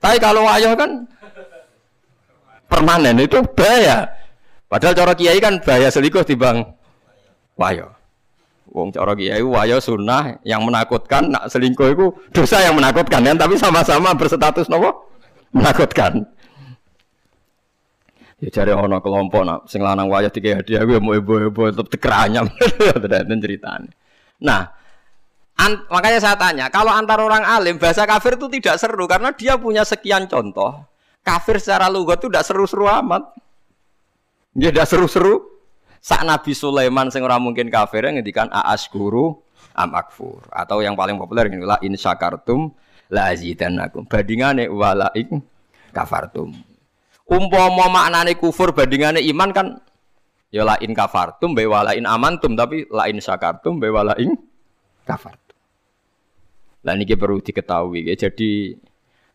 [0.00, 1.10] Tapi kalau wayo kan
[2.70, 4.06] permanen itu bahaya.
[4.70, 6.62] Padahal cara kiai kan bahaya selingkuh di bang
[7.58, 7.99] wayo.
[8.70, 13.58] Wong cara kiai wayo sunnah yang menakutkan nak selingkuh itu dosa yang menakutkan kan tapi
[13.58, 15.10] sama-sama berstatus nopo
[15.50, 16.22] menakutkan.
[18.40, 22.46] Ya cari ono kelompok nak sing lanang wayo tiga hadiah gue mau ibu-ibu tetap tekeranyam
[23.10, 23.90] dan ceritanya.
[24.40, 24.70] Nah,
[25.60, 29.60] an, makanya saya tanya, kalau antar orang alim bahasa kafir itu tidak seru karena dia
[29.60, 30.88] punya sekian contoh.
[31.20, 33.28] Kafir secara lugat itu tidak seru-seru amat.
[34.56, 35.49] Dia tidak seru-seru.
[36.00, 38.48] Saat Nabi Sulaiman sing ora mungkin kafir ngendikan
[38.88, 39.36] guru
[39.76, 42.72] am akfur atau yang paling populer ini la in syakartum
[43.12, 44.08] la azidannakum.
[44.08, 45.44] Bandingane wala in
[45.92, 46.56] kafartum.
[47.28, 49.66] Umpama maknane kufur bandingane iman kan
[50.48, 54.34] ya la in kafartum be wala in amantum tapi la in syakartum be wala in
[55.04, 55.56] kafartum.
[56.80, 58.16] Lah niki perlu diketahui ya.
[58.16, 58.72] Jadi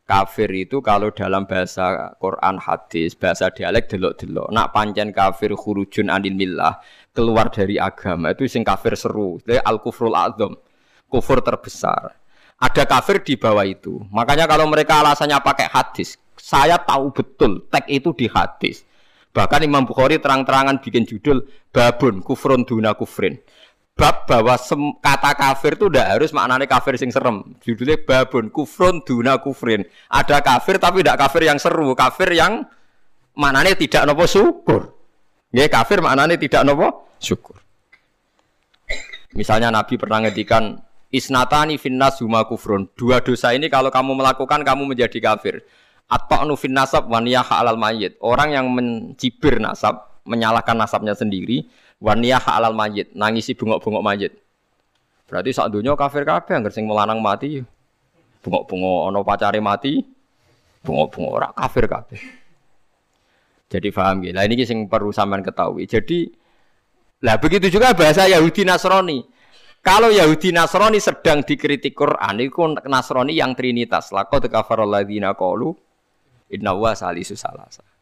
[0.05, 4.53] kafir itu kalau dalam bahasa Quran hadis, bahasa dialek delok-delok.
[4.53, 6.79] Nak pancen kafir khurujun anil millah,
[7.11, 9.41] keluar dari agama itu sing kafir seru.
[9.41, 10.53] Jadi al kufrul azam,
[11.09, 12.15] kufur terbesar.
[12.55, 13.99] Ada kafir di bawah itu.
[14.15, 18.87] Makanya kalau mereka alasannya pakai hadis, saya tahu betul tag itu di hadis.
[19.35, 21.43] Bahkan Imam Bukhari terang-terangan bikin judul
[21.75, 23.35] babun kufrun duna kufrin
[23.95, 24.59] bab bahwa
[24.99, 27.55] kata kafir itu tidak harus maknanya kafir sing serem.
[27.63, 29.87] Judulnya babun kufrun duna kufrin.
[30.11, 32.67] Ada kafir tapi tidak kafir yang seru, kafir yang
[33.39, 34.91] maknanya tidak nopo syukur.
[35.55, 37.55] Ya kafir maknanya tidak nopo syukur.
[39.31, 40.75] Misalnya Nabi pernah ngetikan
[41.15, 42.91] isnatani finnas huma kufrun.
[42.99, 45.63] Dua dosa ini kalau kamu melakukan kamu menjadi kafir.
[46.11, 48.19] Atau nufin nasab waniyah alal mayit.
[48.19, 51.65] Orang yang mencibir nasab, menyalahkan nasabnya sendiri,
[51.99, 54.33] waniyah alal mayit, nangisi bungok-bungok mayit.
[55.25, 57.61] Berarti saat dunia kafir kabeh anggar sing melanang mati.
[58.45, 60.05] Bungok-bungok ono pacare mati,
[60.85, 62.21] bungok-bungok ora kafir kabeh.
[63.65, 64.21] Jadi paham.
[64.29, 65.89] Lah ini sing perlu sampean ketahui.
[65.89, 66.29] Jadi
[67.25, 69.25] lah begitu juga bahasa Yahudi Nasrani.
[69.81, 74.13] Kalau Yahudi Nasrani sedang dikritik Quran, itu Nasrani yang trinitas.
[74.13, 75.73] Laqad kafarul ladzina qalu
[76.53, 77.94] inna wa salisu salasa.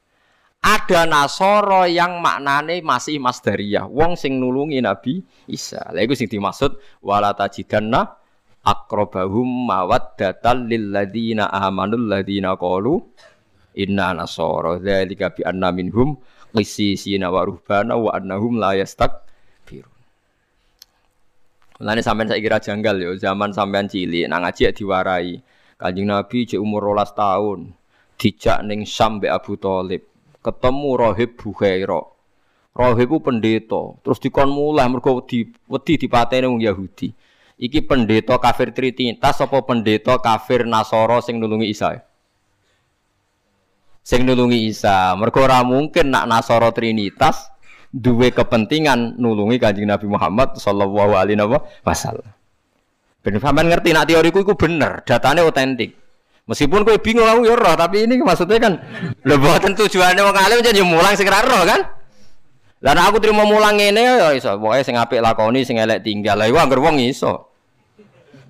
[0.63, 5.19] Ada Nasoro yang maknane masih masdariyah, wong sing nulungi Nabi
[5.52, 5.91] Isa.
[5.91, 8.15] Lha iku sing dimaksud wala tajidanna
[8.63, 12.95] aqrabahum mawaddatan lil ladzina amanul ladzina qalu
[13.76, 16.15] inna nasara dzalika bi anna minhum
[16.56, 19.99] qissisina wa ruhbana wa annahum la yastakbirun.
[21.84, 25.43] Lane sampean saiki kira janggal yo, zaman sampean cilik nang ngaji diwarai.
[25.76, 27.60] Kanjeng Nabi cek umur 12 tahun,
[28.15, 30.12] dijak ning Syam Abu Thalib
[30.43, 32.03] ketemu rohib Bukhaira.
[32.73, 37.13] Rohib ku pendeta, terus dikon mulai mergo di wedi dipateni wong Yahudi.
[37.53, 42.01] Iki pendeta kafir Trinitas apa pendeta kafir Nasara sing nulungi Isa?
[44.01, 45.13] Sing nulungi Isa.
[45.15, 47.53] Mergo ora mungkin nak Nasara Trinitas
[47.93, 51.39] duwe kepentingan nulungi Kanjeng Nabi Muhammad sallallahu alaihi
[51.86, 52.25] wasallam.
[53.23, 56.03] Ben ngerti nak teoriku iku bener, datane otentik.
[56.43, 58.73] Meskipun kowe bingung aku ya roh, tapi ini maksudnya kan
[59.23, 61.88] lho mboten tujuane wong alim jadi mulang sing roh kan.
[62.84, 66.36] Lah aku terima mulang ngene ya iso, pokoke sing apik lakoni sing elek tinggal.
[66.36, 67.47] Lah iku anggere wong iso.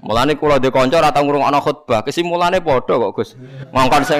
[0.01, 3.37] Mulane kula de kanca ora tau ngrungokno khutbah, kesimulane padha kok Gus.
[3.69, 4.19] Ngongkon sing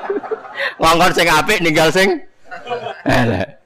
[0.80, 2.22] ngongkon sing apik ninggal sing
[3.02, 3.58] elek.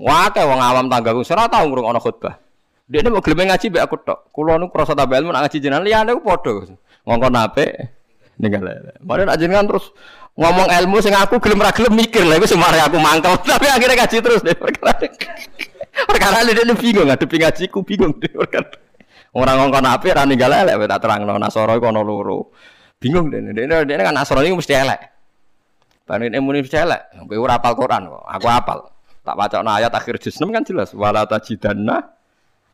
[0.00, 2.40] Wah, wong awam tanggaku ora tau ngrungokno khutbah.
[2.88, 4.32] Dia ini mau gelem ngaji be aku tok.
[4.32, 6.64] Kulo nu tambah ilmu nak ngaji jenengan liyane ku padha.
[7.04, 8.00] Ngongkon apik
[8.42, 8.92] ninggal lele.
[9.06, 9.94] Mari nak jenengan terus
[10.34, 14.02] ngomong ilmu sing aku gelem ra gelem mikir lah iku semare aku mangkel tapi akhirnya
[14.02, 14.92] ngaji terus deh perkara.
[15.92, 18.68] Perkara ini bingung ngadepi ngajiku bingung deh perkara.
[19.32, 22.50] Orang ngongkon api ra ninggal lele tak terangno Nasara iku ana loro.
[22.98, 23.38] Bingung deh.
[23.38, 25.00] Dene dene kan Nasara iku mesti elek.
[26.08, 27.28] Panen emune mesti elek.
[27.28, 28.24] Kowe ora hafal Quran kok.
[28.24, 28.78] Aku hafal.
[29.22, 32.10] Tak wacana ayat akhir juz 6 kan jelas wala tajidanna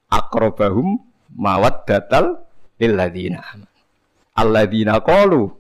[0.09, 0.97] aqrabahum
[1.37, 2.41] mawaddatal
[2.81, 3.45] lil ladzina
[4.33, 5.53] alladzina qalu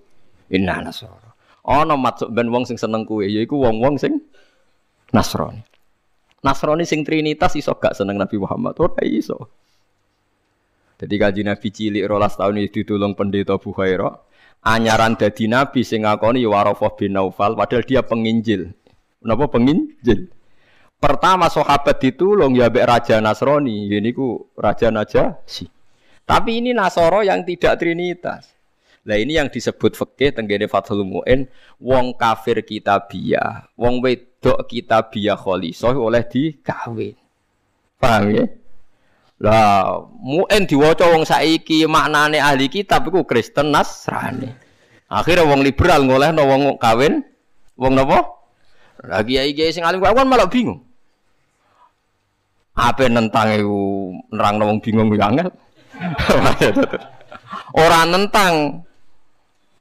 [0.52, 1.32] inna nasara.
[1.68, 4.24] Ana maksud ben wong sing seneng kuwe yaiku wong-wong sing
[5.12, 5.64] Nasrani.
[6.44, 9.48] Nasrani sing trinitas iso gak seneng Nabi Muhammad ora iso.
[10.98, 14.11] Jadi kaji Nabi cilik rolas tahun itu ditulung pendeta Bukhaira.
[14.66, 18.74] Anyaran dadi Nabi sing ngakoni ya Warafah bin Naufal padahal dia penginjil.
[19.22, 20.34] Kenapa penginjil?
[20.98, 25.70] Pertama sahabat ditulung ya mbek Raja Nasrani, ini ku Raja Najasyi.
[26.26, 28.58] Tapi ini Nasoro yang tidak trinitas.
[29.09, 31.49] Nah ini yang disebut fikih tenggene Fathul Mu'in,
[31.81, 37.16] wong kafir kitabiah, wong wedok kitabiah kholisoh oleh dikawin.
[37.97, 38.44] Paham ya?
[39.40, 44.53] Lah, Mu'in diwaca wong saiki maknane ahli kitab iku Kristen Nasrani.
[45.09, 47.25] Akhirnya wong liberal ngolehno wong kawin
[47.81, 48.29] wong napa?
[49.09, 50.85] Lagi kiai sing alim kan malah bingung.
[52.77, 55.49] Apa nentang iku nerang wong bingung yo angel.
[57.83, 58.85] Ora nentang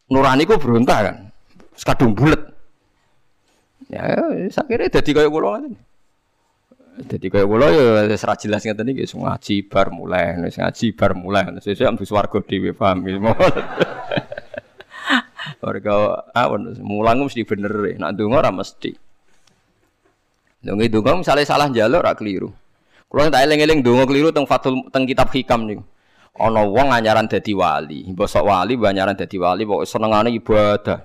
[0.08, 1.16] Nurani ku berontak kan.
[1.76, 2.40] Sekadung bulet.
[3.88, 4.04] Ya,
[4.52, 5.74] sakire dadi kaya kula ngoten.
[7.08, 11.48] Dadi kaya kula ya wis ra jelas ngeten iki ngaji bar mulai, ngaji bar mulai.
[11.64, 13.20] Sesuk ambus warga dhewe paham iki.
[15.64, 15.94] Warga
[16.36, 18.92] awon mulang mesti bener, nak ndonga ora mesti.
[20.64, 22.52] Ndonga ndonga misale salah njaluk ora keliru.
[23.08, 25.84] Kulo tak eling-eling donga keliru teng Fathul teng kitab hikam niku.
[26.38, 31.02] Ana wong anyaran dadi wali, bosok wali banyaran dadi wali pokoke senengane ibadah.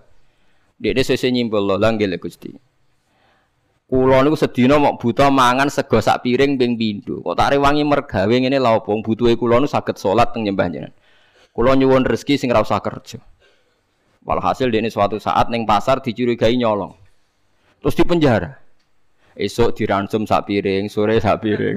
[0.76, 2.52] Dekne sese nyimpul lho langgil Gusti.
[3.92, 7.20] Kulo niku sedina mok buta mangan sego sak piring ping pindho.
[7.20, 10.92] Kok tak rewangi mergawe ngene lha opo butuhe kulo nu saged salat teng nyembah jenengan.
[11.52, 13.20] Kulo nyuwun rezeki sing ora usah kerja.
[14.24, 16.92] Walhasil dekne suatu saat ning pasar dicurigai nyolong.
[17.84, 18.52] Terus di penjara.
[19.32, 21.76] Esok diransum sak piring, sore sak piring.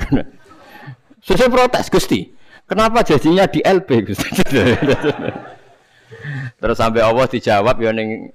[1.28, 2.36] Sesuai protes Gusti.
[2.66, 3.90] Kenapa jadinya di LP?
[6.62, 8.34] Terus sampai Allah dijawab ya ning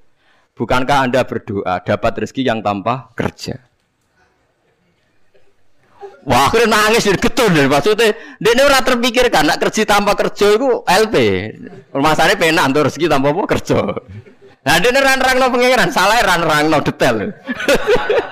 [0.54, 3.58] bukankah Anda berdoa dapat rezeki yang tanpa kerja?
[6.20, 7.64] Wah, akhirnya nangis dan getun deh.
[7.64, 11.16] Maksudnya, dia ini orang terpikirkan, nak kerja tanpa kerja itu LP.
[11.96, 13.78] Masalahnya penak untuk rezeki tanpa apa kerja.
[14.60, 17.32] Nah, dia ini ran-rang no pengiran, salah ran-rang no detail.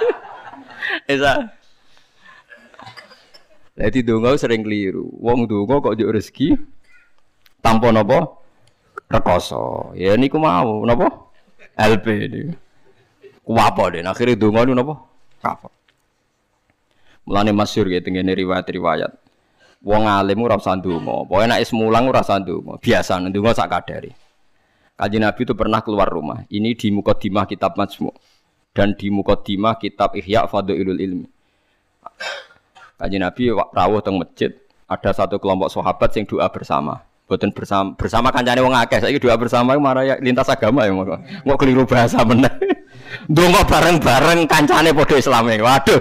[1.16, 1.57] Isa.
[3.78, 5.06] Jadi dongo sering keliru.
[5.22, 6.58] Wong dongo kok juk rezeki
[7.62, 8.26] tanpa napa?
[9.06, 9.94] Rekoso.
[9.94, 11.30] Ya niku mau napa?
[11.78, 12.42] LP ini.
[13.46, 14.02] Ku apa deh?
[14.02, 14.94] Akhirnya dongo niku napa?
[15.38, 15.72] Kapok.
[17.22, 19.14] Mulane masyhur ya tengene riwayat-riwayat.
[19.86, 21.30] Wong alim ora usah ndonga.
[21.30, 22.82] Pokoke nek is mulang ora usah ndonga.
[22.82, 24.10] Biasa ndonga sak kadare.
[24.98, 26.42] Kanjeng Nabi itu pernah keluar rumah.
[26.50, 28.10] Ini di mukadimah kitab Majmu'
[28.74, 31.26] dan di mukadimah kitab Ihya Fadhilul Ilmi.
[32.98, 34.50] Kanjeng Nabi rawuh teng masjid,
[34.90, 37.06] ada satu kelompok sahabat yang doa bersama.
[37.30, 38.98] Boten bersama bersama kancane wong akeh.
[38.98, 41.14] Saiki doa bersama marah ya lintas agama ya moko.
[41.46, 42.50] Mau keliru bahasa meneh.
[43.30, 45.62] Ndonga bareng-bareng kancane padha Islame.
[45.62, 46.00] Waduh.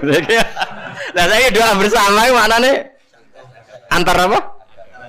[1.15, 2.71] Lah saiki doa bersama maknane
[3.93, 4.39] antar apa?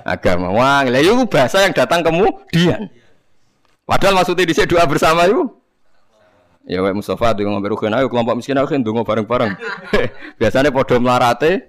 [0.05, 0.47] Agama.
[0.53, 2.91] Wah, lha itu bahasa yang datang kemudian.
[3.89, 5.59] Padahal maksudnya di doa bersama itu
[6.69, 9.57] Ya wae Mustafa dengan ngombe rugen ayo kelompok miskin ayo ndonga bareng-bareng.
[10.39, 11.68] Biasanya podo melarate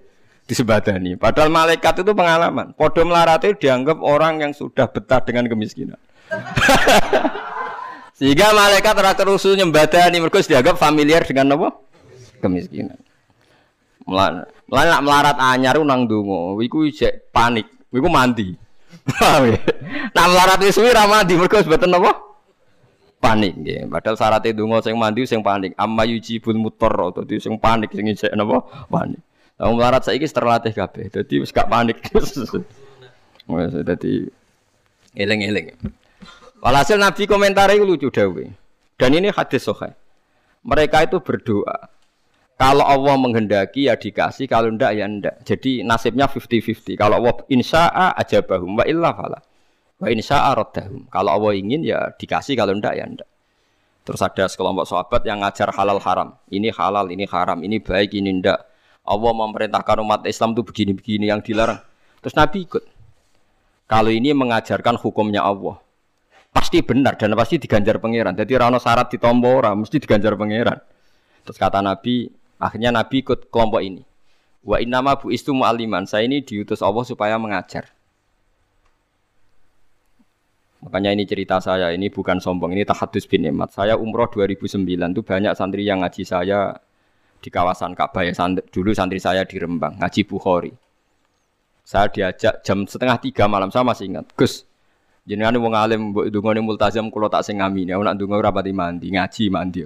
[0.50, 1.14] disebadani.
[1.14, 2.74] Padahal malaikat itu pengalaman.
[2.74, 6.00] Podo melarate dianggap orang yang sudah betah dengan kemiskinan.
[8.18, 11.78] Sehingga malaikat ora kerusu nyembadani mergo dianggap familiar dengan apa?
[12.42, 12.98] Kemiskinan.
[14.10, 17.70] Melan nak melarat anyar nang donga, iku isek panik.
[17.94, 18.54] Iku mandi.
[20.14, 22.10] Nak melarat wis suwi ra mandi mergo mboten apa?
[23.20, 23.86] panik nggih.
[23.92, 25.76] Padahal syarat itu sing mandi sing panik.
[25.76, 28.64] Amma yujibul mutor atau itu sing panik sing isek napa?
[28.88, 29.20] Panik.
[29.60, 31.12] Lah melarat saiki terlatih kabeh.
[31.12, 32.00] Dadi wis gak panik.
[33.50, 34.24] Wes dadi
[35.12, 35.76] eling-eling.
[36.64, 38.44] Walhasil Nabi komentar itu lucu dawe.
[38.96, 39.92] Dan ini hadis sahih.
[40.64, 41.92] Mereka itu berdoa.
[42.60, 45.44] Kalau Allah menghendaki ya dikasih, kalau ndak ya ndak.
[45.48, 47.00] Jadi nasibnya 50-50.
[47.00, 49.40] Kalau Allah insya'a ajabahum wa illa fala.
[50.00, 53.28] Wa insya Kalau Allah ingin ya dikasih, kalau ndak ya ndak.
[54.04, 56.36] Terus ada sekelompok sahabat yang ngajar halal haram.
[56.52, 58.69] Ini halal, ini haram, ini baik, ini ndak.
[59.10, 61.82] Allah memerintahkan umat Islam itu begini-begini yang dilarang.
[62.22, 62.84] Terus Nabi ikut.
[63.90, 65.82] Kalau ini mengajarkan hukumnya Allah,
[66.54, 68.38] pasti benar dan pasti diganjar pangeran.
[68.38, 70.78] Jadi rano syarat ditompo orang, mesti diganjar pangeran.
[71.42, 72.30] Terus kata Nabi,
[72.62, 74.06] akhirnya Nabi ikut kelompok ini.
[74.62, 76.06] Wa innama bu istu mu'aliman.
[76.06, 77.90] Saya ini diutus Allah supaya mengajar.
[80.86, 83.74] Makanya ini cerita saya, ini bukan sombong, ini tahadus bin Emat.
[83.74, 84.80] Saya umroh 2009
[85.12, 86.78] itu banyak santri yang ngaji saya
[87.40, 88.36] di kawasan Ka'bah ya.
[88.70, 90.72] Dulu santri saya di Rembang, ngaji Bukhari.
[91.82, 94.30] Saya diajak jam setengah tiga malam, saya masih ingat.
[94.38, 94.62] Gus,
[95.26, 97.88] jenengan wong alim mbok ndongane multazam kula tak sing ngami.
[97.88, 99.82] Ya nak ndonga ora pati mandi, ngaji mandi.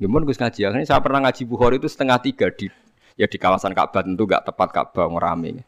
[0.00, 0.60] Gimana Gus ngaji?
[0.66, 2.66] Akhirnya saya pernah ngaji Bukhari itu setengah tiga di
[3.14, 5.64] ya di kawasan Ka'bah tentu gak tepat Ka'bah rame.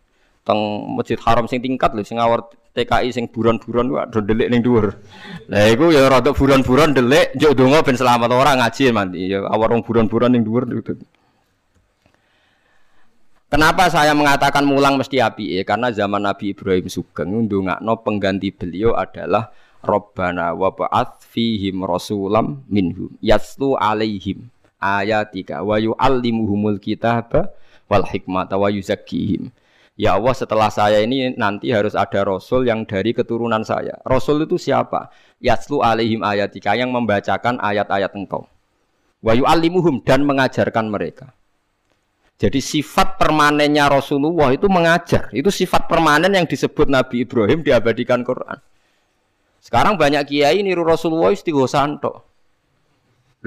[0.48, 0.60] Teng
[0.96, 4.96] Masjid Haram sing tingkat lho sing awar TKI sing buron-buron wae do delik ning dhuwur.
[5.52, 9.76] Lah iku ya rada buron-buron delik njuk donga ben selamat ora ngaji mandi ya awar
[9.76, 10.64] wong buron-buron ning dhuwur.
[13.48, 15.64] Kenapa saya mengatakan mulang mesti api?
[15.64, 19.48] Karena zaman Nabi Ibrahim Sugeng ndongakno pengganti beliau adalah
[19.80, 27.48] Rabbana wa ba'ath fihim rasulam minhum yaslu alaihim ayatika wa yu'allimuhumul kitaba
[27.88, 29.48] wal hikmata wa yuzakkihim.
[29.98, 33.98] Ya Allah setelah saya ini nanti harus ada rasul yang dari keturunan saya.
[34.06, 35.10] Rasul itu siapa?
[35.42, 38.46] Yaslu alaihim ayatika yang membacakan ayat-ayat engkau.
[39.18, 41.34] Wa yu'allimuhum dan mengajarkan mereka.
[42.38, 45.34] Jadi sifat permanennya Rasulullah itu mengajar.
[45.34, 48.62] Itu sifat permanen yang disebut Nabi Ibrahim diabadikan Quran.
[49.58, 52.27] Sekarang banyak kiai niru Rasulullah istighosan tok.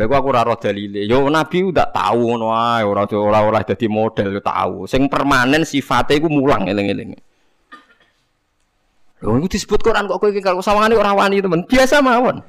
[0.02, 1.06] Lha aku ora roh dalile.
[1.06, 4.90] Yo nabi udah tahu ngono ae, ora ora ora dadi model tahu.
[4.90, 7.14] Sing permanen sifatnya iku mulang eling-eling.
[9.22, 11.70] Lho iku disebut Quran kok kowe iki kalau sawangane ora wani temen.
[11.70, 12.42] Biasa mawon.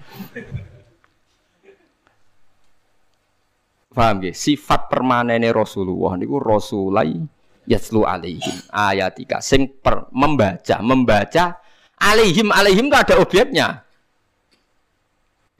[3.92, 4.32] Paham gak?
[4.32, 7.20] Sifat permanene Rasulullah niku Rasulai
[7.68, 11.60] yaslu alaihim ayatika sing per, membaca, membaca
[12.00, 13.68] alaihim alaihim itu ada objeknya.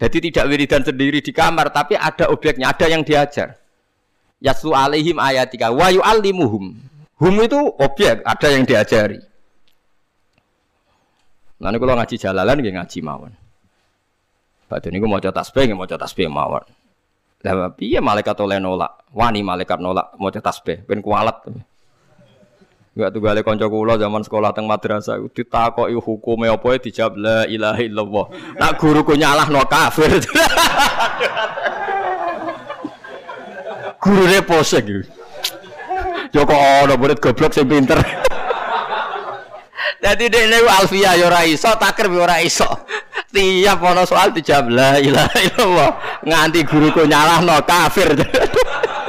[0.01, 3.59] Jadi tidak wiridan sendiri di kamar, tapi ada objeknya, ada yang diajar.
[4.43, 6.75] Yaslu alaihim ayatika wa yu'allimuhum.
[7.23, 9.23] Hum itu objek, ada yang diajari.
[11.63, 13.33] Nanti kalau ngaji jalalan, nggih ngaji mawon.
[14.67, 16.67] Badhe niku maca tasbih, nggih maca tasbih mawon.
[17.47, 19.07] Lah piye malaikat oleh nolak?
[19.15, 21.47] Wani malaikat nolak maca tasbih, ben kualat.
[22.93, 27.81] Enggak tuh gale kanca kula zaman sekolah teng madrasah ditakoki hukume apa dijawab la ilaha
[27.81, 28.27] illallah.
[28.61, 30.13] Nak guruku nyalahno kafir.
[34.03, 35.09] Gurune pose gitu.
[36.37, 37.97] Yo kok ana murid goblok sing pinter.
[40.05, 42.69] Dadi dekne Alfia yo ora iso, takir yo ora iso.
[43.33, 45.91] Tiap ana soal dijawab la ilaha illallah.
[46.29, 48.21] Nganti guruku nyalahno kafir.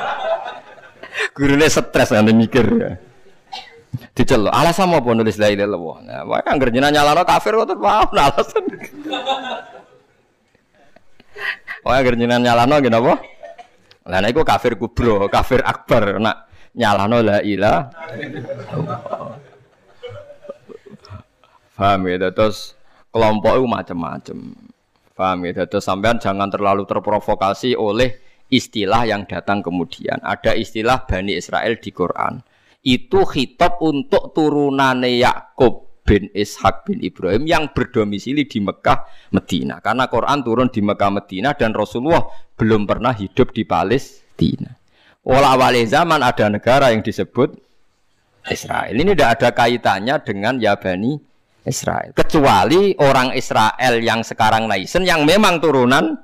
[1.36, 2.96] Gurune stres nganti mikir ya.
[4.14, 4.54] Diceluk.
[4.54, 5.98] Alasan apa nulis la ilaha illallah?
[6.06, 8.64] Nah, wae anggere jenengan nyalano kafir kok mau alasan.
[11.86, 13.14] Wae anggere jenengan nyalano ngene apa?
[14.10, 17.90] Lah nek iku kafir kubro, kafir akbar nak nyalano la ilaha
[21.74, 22.78] Paham ya, terus
[23.10, 24.38] kelompok itu macam-macam.
[25.18, 28.14] Paham ya, terus sampean jangan terlalu terprovokasi oleh
[28.54, 30.22] istilah yang datang kemudian.
[30.22, 32.46] Ada istilah Bani Israel di Quran
[32.84, 39.80] itu khitab untuk turunannya Yakub bin Ishak bin Ibrahim yang berdomisili di Mekah, Medina.
[39.80, 42.28] Karena Quran turun di Mekah, Medina dan Rasulullah
[42.60, 44.76] belum pernah hidup di Palestina.
[45.24, 47.56] Walau awal zaman ada negara yang disebut
[48.52, 48.92] Israel.
[48.92, 51.16] Ini tidak ada kaitannya dengan Yabani
[51.64, 52.12] Israel.
[52.12, 56.20] Kecuali orang Israel yang sekarang naisen yang memang turunan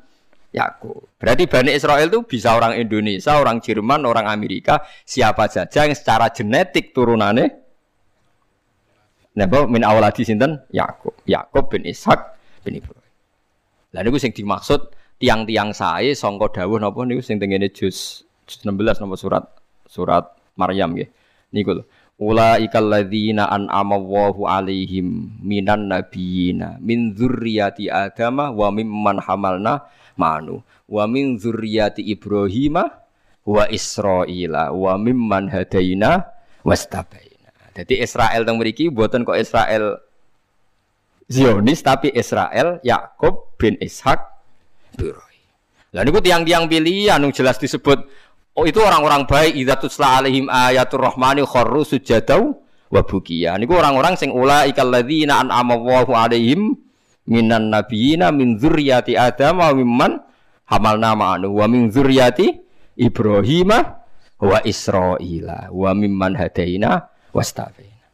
[0.50, 1.06] Yakub.
[1.22, 6.34] Berarti Bani Israel itu bisa orang Indonesia, orang Jerman, orang Amerika, siapa saja yang secara
[6.34, 7.70] genetik turunannya
[9.38, 11.16] Napa min awaladi sinten Yakub.
[11.24, 12.36] Yakub bin Ishak
[12.68, 13.14] bin Ibrahim.
[13.96, 19.16] Lah niku sing dimaksud tiang-tiang sae sangka dawuh napa niku sing tengene juz 16 napa
[19.16, 19.46] surat
[19.88, 20.28] surat
[20.60, 21.08] Maryam nggih.
[21.56, 21.84] Niku lho.
[22.20, 29.88] Ulaikal ladzina an'ama Allahu alaihim minan nabiyina min dzurriyyati Adama wa mimman hamalna
[30.20, 30.60] manu
[30.92, 32.76] wa min dzurriyyati Ibrahim
[33.48, 36.28] wa Israila wa mimman hadaina
[36.68, 37.50] wastabaina.
[37.74, 40.04] Jadi Israel teng mriki mboten kok Israel
[41.30, 44.20] Zionis tapi Israel Yakub bin Ishak
[45.00, 45.48] Ibrahim.
[45.96, 48.04] Lah niku tiang-tiang pilihan yang jelas disebut
[48.58, 52.60] oh itu orang-orang baik idza tusla alaihim ayatul rahmani kharru sujadau
[52.90, 53.56] wa bukiya.
[53.62, 56.76] Niku orang-orang sing ulaikal ladzina an'ama Allahu alaihim
[57.30, 60.12] minan nabiyina min dzurriyyati Adam wa mimman
[60.66, 62.58] hamalna ma'anu wa min dzurriyyati
[62.98, 63.70] Ibrahim
[64.42, 68.08] wa Israila wa mimman hadaina wastafaina.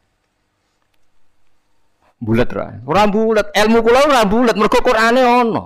[2.16, 2.80] Bulat ra.
[2.84, 5.64] Ora bulat, ilmu kula ora bulat mergo Qur'ane ono.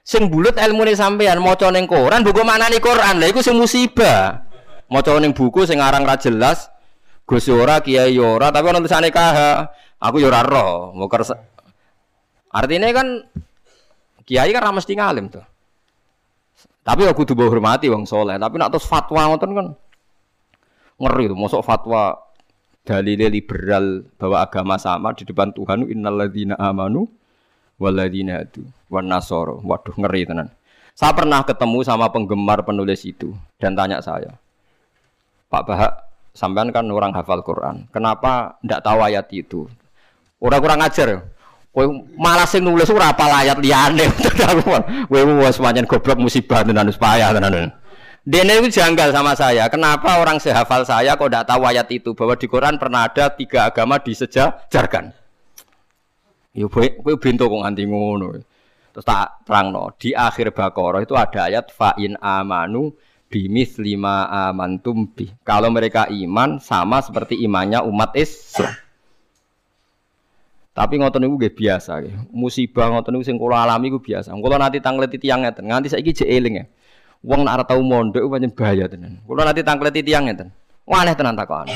[0.00, 3.18] Sing bulat ilmune sampean maca ning Quran, buku maknane Quran.
[3.20, 4.46] Lah iku sing musibah.
[4.90, 6.70] Maca ning buku sing aran ra jelas,
[7.30, 9.38] Gus ora, kiai ora, tapi ono tulisane KH.
[10.02, 10.90] Aku yo ora roh.
[12.50, 13.22] Artinya kan
[14.26, 15.46] kiai kan mesti ngalim tuh.
[16.82, 18.34] Tapi aku tuh hormati wong soleh.
[18.36, 19.66] Tapi nak terus fatwa ngoten kan
[20.98, 21.38] ngeri tuh.
[21.38, 22.18] Masuk fatwa
[22.82, 25.86] dalilnya liberal bahwa agama sama di depan Tuhan.
[25.86, 27.06] Innalladzina amanu
[27.78, 29.62] waladina itu wan nasoro.
[29.62, 30.50] Waduh ngeri tenan.
[31.00, 34.36] Saya pernah ketemu sama penggemar penulis itu dan tanya saya,
[35.48, 35.92] Pak Bahak,
[36.36, 37.88] sampean kan orang hafal Quran.
[37.88, 39.64] Kenapa ndak tahu ayat itu?
[40.44, 41.24] Orang kurang ajar.
[41.70, 41.86] Kowe
[42.18, 44.10] malah sing nulis ora apal ayat liyane.
[45.10, 47.70] Kowe wis pancen goblok musibah tenan wis payah tenan.
[48.26, 49.70] Dene itu janggal sama saya.
[49.70, 53.70] Kenapa orang sehafal saya kok tidak tahu ayat itu bahwa di Quran pernah ada tiga
[53.70, 55.14] agama disejajarkan.
[56.52, 58.28] Yo kowe bento kok nganti ngono.
[58.90, 62.90] Terus tak terangno, di akhir Baqarah itu ada ayat fa'in amanu
[63.30, 65.30] bimis lima amantum bi.
[65.46, 68.74] Kalau mereka iman sama seperti imannya umat Islam.
[70.70, 72.14] Tapi ngoten niku nggih biasa nggih.
[72.30, 74.30] Musibah ngoten niku sing kula alami iku biasa.
[74.38, 76.64] Kula nanti tangleti tiyang ngeten, nganti saiki jek eling ya.
[77.26, 79.18] Wong nek ora tau mondok pancen bahaya tenan.
[79.26, 80.48] Kula nanti tangleti tiyang ngeten.
[80.86, 81.68] Aneh tenan takon.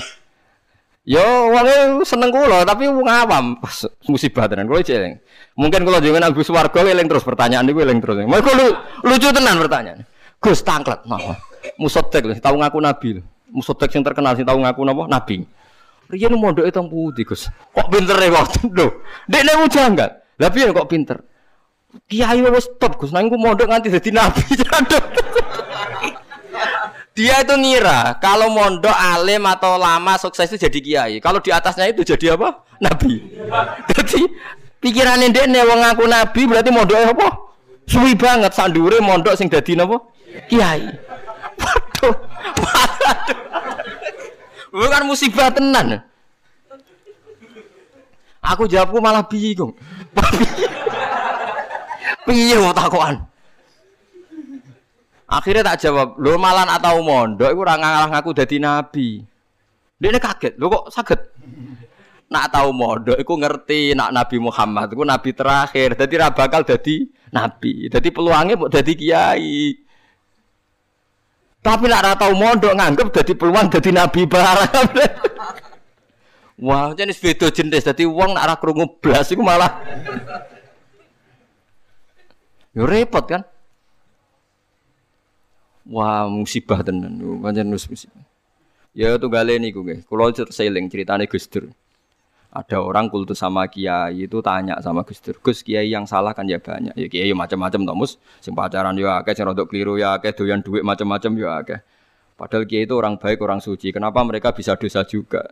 [1.05, 1.20] Yo
[1.53, 3.61] wong seneng kula tapi wong awam
[4.09, 5.14] musibah tenan kula jek eling.
[5.59, 8.22] Mungkin kalau jangan Agus Warga eling terus pertanyaan niku eling terus.
[8.24, 8.72] Mergo lu,
[9.05, 10.07] lucu tenan pertanyaan.
[10.38, 11.40] Gus tangklet napa?
[11.80, 13.09] Musotek lho, tahu ngaku nabi.
[13.49, 15.03] Musotek yang terkenal sih tahu ngaku napa?
[15.09, 15.45] Nabi.
[16.14, 17.50] Riyen mondoke teng pundi, Gus?
[17.74, 19.02] Kok pinter waktu lho.
[19.30, 20.10] Dekne mu janggal.
[20.38, 21.18] Lah piye kok pinter?
[22.06, 24.42] Kiai wis top Gus, nang mondok nganti dadi nabi.
[27.14, 31.14] Dia itu ngira kalau mondok alim atau lama sukses itu jadi kiai.
[31.22, 32.66] Kalau di atasnya itu jadi apa?
[32.82, 33.22] Nabi.
[33.94, 34.26] Jadi
[34.82, 37.28] pikirannya dia nih wong ngaku nabi berarti mondok apa?
[37.86, 40.02] Suwi banget sandure mondok sing dadi napa?
[40.50, 40.90] Kiai.
[41.54, 42.14] Waduh.
[44.74, 46.02] Bukan musibah tenan.
[48.42, 49.70] Aku jawabku malah bingung.
[52.26, 53.22] Piye mau takokan?
[55.30, 59.22] Akhirnya tak jawab, lo malan atau mondok iku ora ngalah ngaku dadi nabi.
[59.96, 61.20] Dia kaget, lo kok sakit?
[62.28, 67.08] Nak tahu mondok iku ngerti nak Nabi Muhammad iku nabi terakhir, jadi ra bakal dadi
[67.30, 67.88] nabi.
[67.88, 69.84] Jadi peluangnya mau dadi kiai.
[71.64, 74.84] Tapi nak tahu mondok nganggep jadi peluang jadi nabi barang.
[76.60, 77.88] Wah, jenis beda jenis.
[77.88, 79.80] Jadi uang nak ora krungu blas iku malah
[82.74, 83.46] Yo repot kan?
[85.86, 87.16] Wah, musibah tenan.
[87.40, 88.22] Pancen musibah.
[88.94, 90.02] Ya tunggale niku nggih.
[90.06, 91.70] Kula seling ceritane Gus Dur.
[92.55, 96.46] Ada orang kultus sama kiai itu tanya sama Gus Dur, Gus kiai yang salah kan
[96.46, 96.94] ya banyak.
[96.94, 100.86] Ya kiai macam-macam Thomas, sing pacaran ya akeh, sing rodok keliru ya akeh, doyan duit
[100.86, 101.78] macam-macam ya akeh.
[102.38, 103.90] Padahal kiai itu orang baik, orang suci.
[103.90, 105.50] Kenapa mereka bisa dosa juga?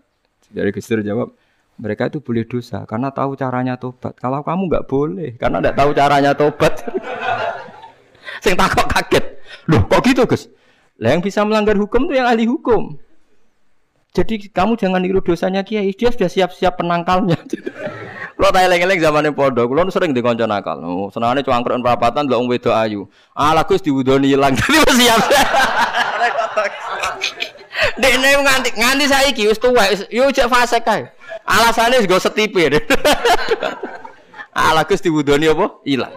[0.54, 1.34] Jadi Gus Dur jawab,
[1.82, 4.14] mereka itu boleh dosa karena tahu caranya tobat.
[4.14, 6.86] Kalau kamu nggak boleh karena nggak tahu caranya tobat.
[8.46, 9.24] sing takok kaget.
[9.66, 10.46] Loh kok gitu Gus?
[11.02, 12.94] Lah yang bisa melanggar hukum itu yang ahli hukum.
[14.12, 17.40] Jadi kamu jangan niru dosanya kiai, dia sudah siap-siap penangkalnya.
[18.36, 20.82] Kalau tak eleng-eleng zaman yang podo, kalau sering dikonco nakal.
[21.14, 23.06] Senangnya cuangkruk perapatan, lo wedo ayu.
[23.38, 25.20] Ala gus diwudoni hilang, jadi siap.
[28.02, 31.06] Dek nih nganti nganti saya iki wis tuwa, yo cek fase kae.
[31.46, 32.66] Alasannya gue setipe.
[34.50, 35.78] Ala gus diwudoni apa?
[35.86, 36.14] Hilang.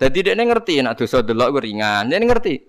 [0.00, 2.64] Jadi dek ngerti, nak dosa delok ringan, dia ngerti.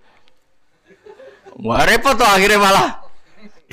[1.63, 3.02] Wah repot tuh akhirnya malah.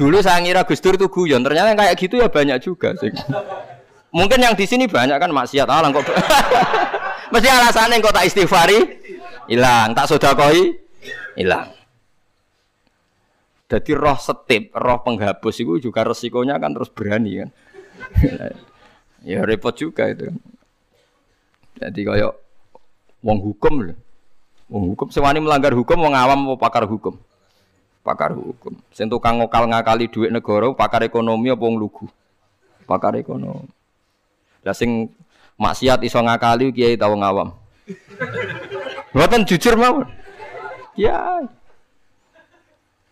[0.01, 3.13] Dulu saya ngira Gus Dur itu guyon, ternyata kayak gitu ya banyak juga sih.
[4.17, 6.09] Mungkin yang di sini banyak kan maksiat alang kok.
[7.37, 8.81] Mesti alasannya kok tak istighfari
[9.45, 10.73] hilang, tak sodakoi
[11.37, 11.69] hilang.
[13.69, 17.51] Jadi roh setip, roh penghapus itu juga resikonya kan terus berani kan.
[19.29, 20.33] ya repot juga itu.
[21.77, 22.33] Jadi kayak
[23.21, 23.99] wong hukum loh.
[24.73, 27.21] Wong hukum sewani melanggar hukum wong awam mau pakar hukum
[28.01, 28.75] pakar hukum.
[28.93, 32.07] Sing tukang ngokal ngakali duit negara, pakar ekonomi apa wong lugu?
[32.89, 33.69] Pakar ekonomi.
[34.65, 35.09] Lah sing
[35.61, 37.53] maksiat iso ngakali kiai tau ngawam.
[39.13, 40.07] Mboten jujur mawon.
[40.97, 41.45] Kiai.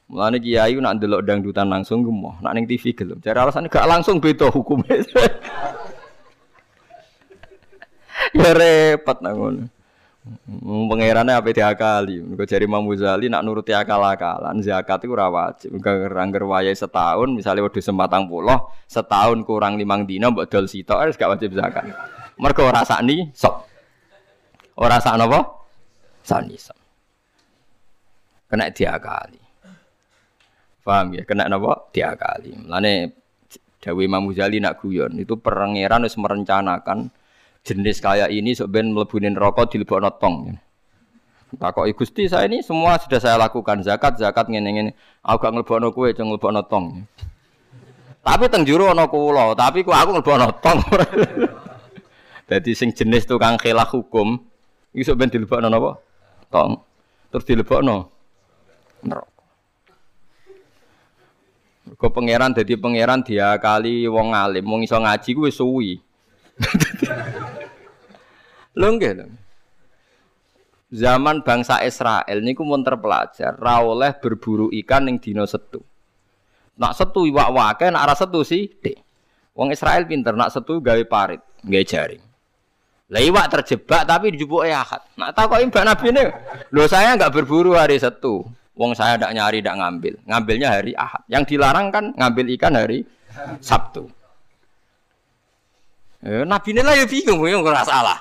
[0.09, 3.20] Mulane kiai nak ndelok dangdutan langsung gemoh, nak ning TV gelem.
[3.20, 5.05] Jare alasan gak langsung beda hukumnya.
[8.41, 9.62] ya repot nang ngono.
[10.88, 12.20] Pangerane apa diakali.
[12.20, 15.76] Mergo jari Imam Ghazali nak nuruti akal-akalan zakat itu ora wajib.
[15.80, 21.16] Angger wayahe setahun misalnya wedhus sempatang puluh, setahun kurang limang dina mbok dol sitok wis
[21.16, 21.92] gak wajib zakat.
[22.36, 23.64] Mergo ora sakni sok.
[24.78, 25.42] Ora sak napa?
[26.22, 26.78] Sakni sok.
[28.48, 29.40] Kena diakali.
[30.84, 31.22] Paham ya?
[31.28, 31.88] Kena napa?
[31.92, 32.52] Diakali.
[32.64, 33.12] Mulane
[33.78, 37.14] Dawe Imam Ghazali nak guyon itu perengeran wis merencanakan
[37.68, 40.56] jenis kayak ini sebenarnya melebunin rokok di lebok notong.
[41.56, 44.90] Takok Gusti saya ini semua sudah saya lakukan zakat zakat ngene ngene.
[45.24, 47.08] Aku gak nglebokno kowe ceng nglebokno tong.
[48.20, 50.78] Tapi teng jero kula, tapi kok aku nglebokno tong.
[52.48, 54.40] Dadi sing jenis tukang khilaf hukum
[54.92, 55.96] iso ben dilebokno napa?
[56.52, 56.84] Tong.
[57.32, 57.96] Terus dilebokno
[59.04, 59.38] neraka.
[61.96, 65.96] Kok pangeran dadi pangeran dia kali wong alim, wong iso ngaji ku wis suwi.
[68.78, 69.26] Lho nggih.
[70.88, 75.84] Zaman bangsa Israel niku mun terpelajar, ra oleh berburu ikan ning dina setu.
[76.80, 78.96] Nak setu iwak wake, nak ora setu sih, dek.
[79.52, 82.22] Wong Israel pinter, nak setu gawe parit, gawe jaring.
[83.12, 85.02] Lah iwak terjebak tapi dijupuk ahad.
[85.18, 86.24] Nak takoki Mbak Nabi ini,
[86.72, 88.48] lho saya nggak berburu hari setu.
[88.78, 90.14] Wong saya tidak nyari, tidak ngambil.
[90.22, 91.26] Ngambilnya hari Ahad.
[91.26, 93.02] Yang dilarang kan ngambil ikan hari
[93.59, 94.06] Sabtu.
[96.18, 98.18] Eh, Nabi ini lah ya bingung, yang nggak salah.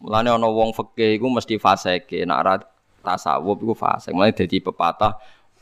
[0.00, 2.54] Mulane ana wong fikih iku mesti fasike, nek ora
[3.04, 4.10] tasawuf iku fasik.
[4.16, 5.20] Mulane dadi pepatah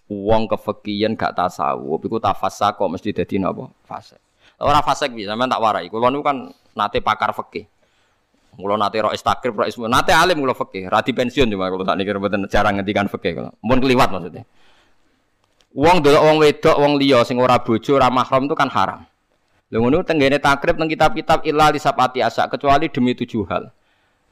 [0.08, 3.68] wong kefekian gak tasawuf iku tafasa kok mesti dadi napa?
[3.84, 4.16] Fasik.
[4.62, 5.90] Ora fasik bisa, sampean tak warai.
[5.92, 7.66] Kulo niku kan nate pakar fikih.
[8.56, 9.84] Kulo nate ro istakrib ro ismu.
[9.90, 13.50] Nate alim kulo fikih, ra pensiun cuma kulo sakniki mboten jarang ngendikan fikih kulo.
[13.60, 14.48] Mun kliwat maksudnya.
[15.78, 19.06] Wong delok wong wedok, wong liya sing ora bojo, ora mahram itu kan haram.
[19.70, 23.70] Lha ngono tenggene takrib teng kitab-kitab illa lisapati asa kecuali demi tujuh hal.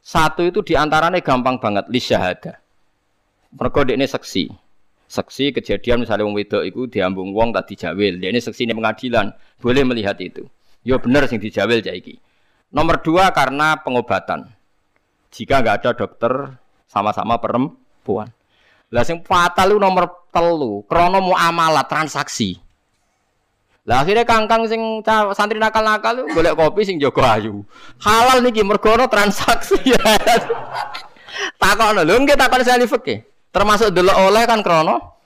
[0.02, 2.58] Satu itu di antaranya gampang banget li syahada.
[3.54, 4.50] Mergo dekne seksi.
[5.06, 8.18] Seksi kejadian misalnya wong wedok itu diambung wong tadi jawil.
[8.18, 9.30] Dia ini seksi ini pengadilan,
[9.62, 10.50] boleh melihat itu.
[10.82, 12.18] Yo bener sing dijawil jaiki.
[12.74, 14.50] Nomor dua karena pengobatan.
[15.30, 16.58] Jika nggak ada dokter
[16.90, 18.34] sama-sama perempuan.
[18.94, 22.58] Lah sing fatal itu nomor telu, krono muamalah transaksi.
[23.86, 24.82] Lah akhirnya kangkang sing
[25.34, 27.62] santri nakal-nakal golek kopi sing jago ayu.
[28.02, 29.78] Halal niki mergo transaksi.
[31.62, 33.22] Takokno lho nggih takon saya fikih.
[33.54, 35.18] Termasuk delok oleh kan krono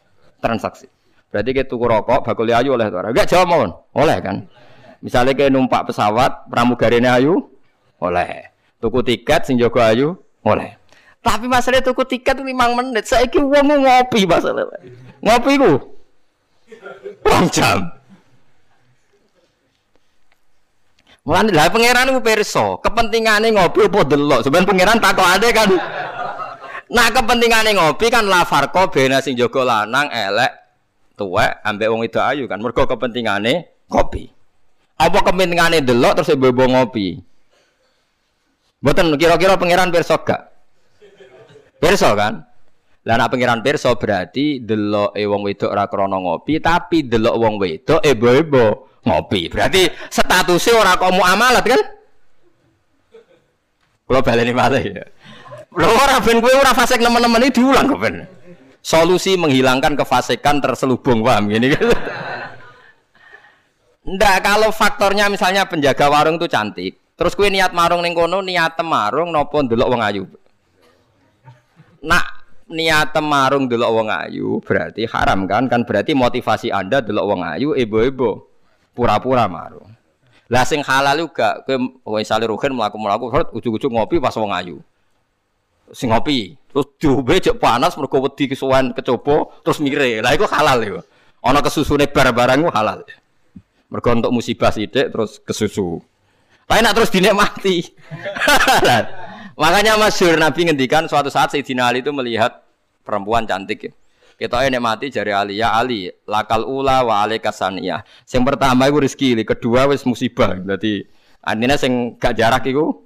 [0.44, 0.88] transaksi.
[1.30, 3.14] Berarti kita tuku rokok bakul ayu oleh ora?
[3.14, 3.70] Enggak jawab mohon.
[3.94, 4.50] Oleh kan?
[5.00, 7.48] Misalnya kayak numpak pesawat, pramugari ayu,
[8.02, 8.52] oleh.
[8.82, 10.79] Tuku tiket sing jago ayu, oleh.
[11.20, 14.64] Tapi masalah tuku tiket lima menit, saya kira uang ngopi masalah.
[15.20, 15.72] Ngopi ku,
[17.28, 17.92] rong jam.
[21.20, 24.40] Mulane lah pangeran ku perso, kepentingane ngopi apa delok.
[24.48, 25.68] Sebenarnya pangeran takok ade kan.
[26.90, 30.50] Nah kepentingane ngopi kan la farqa bena sing jaga lanang elek
[31.20, 32.58] tuwek ambek wong itu ayu kan.
[32.64, 34.32] Mergo kepentingane kopi.
[34.96, 37.20] Apa kepentingane delok terus ibu-ibu ngopi?
[38.80, 40.49] Mboten kira-kira pangeran pirsa gak?
[41.80, 42.44] Pirsa kan?
[43.08, 47.56] Lah nek pangeran pirsa berarti delok e wong wedok ora krana ngopi, tapi delok wong
[47.56, 48.66] wedok ibu-ibu
[49.08, 49.48] ngopi.
[49.48, 51.80] Berarti statusnya ora kok muamalat kan?
[54.04, 55.04] Kalau baleni malih ya.
[55.72, 58.28] Lho ora ben kowe ora fasik nemen-nemen diulang kok ben.
[58.84, 61.88] Solusi menghilangkan kefasikan terselubung paham gini kan?
[64.00, 68.76] Ndak kalau faktornya misalnya penjaga warung itu cantik, terus kue niat marung ning kono niat
[68.84, 70.24] marung nopo ndelok wong ayu.
[72.00, 72.24] Nak
[72.70, 75.66] niat marung ndelok wong ayu berarti haram kan?
[75.68, 78.46] Kan berarti motivasi Anda ndelok wong ayu ibu-ibu
[78.94, 79.90] pura-pura marung.
[80.50, 84.76] Lah sing halal juga kowe misale rugen mlaku-mlaku ujug-ujug ngopi pas wong ayu.
[85.94, 90.18] Sing ngopi, terus diombe cek panas mergo wedi kesuwen kecoba terus mire.
[90.18, 91.00] Lah iku halal iku.
[91.42, 93.06] Ana kesusune bar-barang halal.
[93.90, 96.02] Mergo untuk musibah sidik terus kesusu.
[96.66, 97.82] Tapi nak terus dinikmati.
[99.60, 102.64] Makanya masyur Nabi ngendikan suatu saat Sayyidina Ali itu melihat
[103.04, 103.92] perempuan cantik ya.
[104.40, 108.00] Kita ini mati jari Ali ya Ali lakal ula wa kasania.
[108.24, 110.56] Yang pertama itu rezeki, kedua wis musibah.
[110.56, 111.04] Berarti
[111.44, 113.04] artinya sing gak jarak itu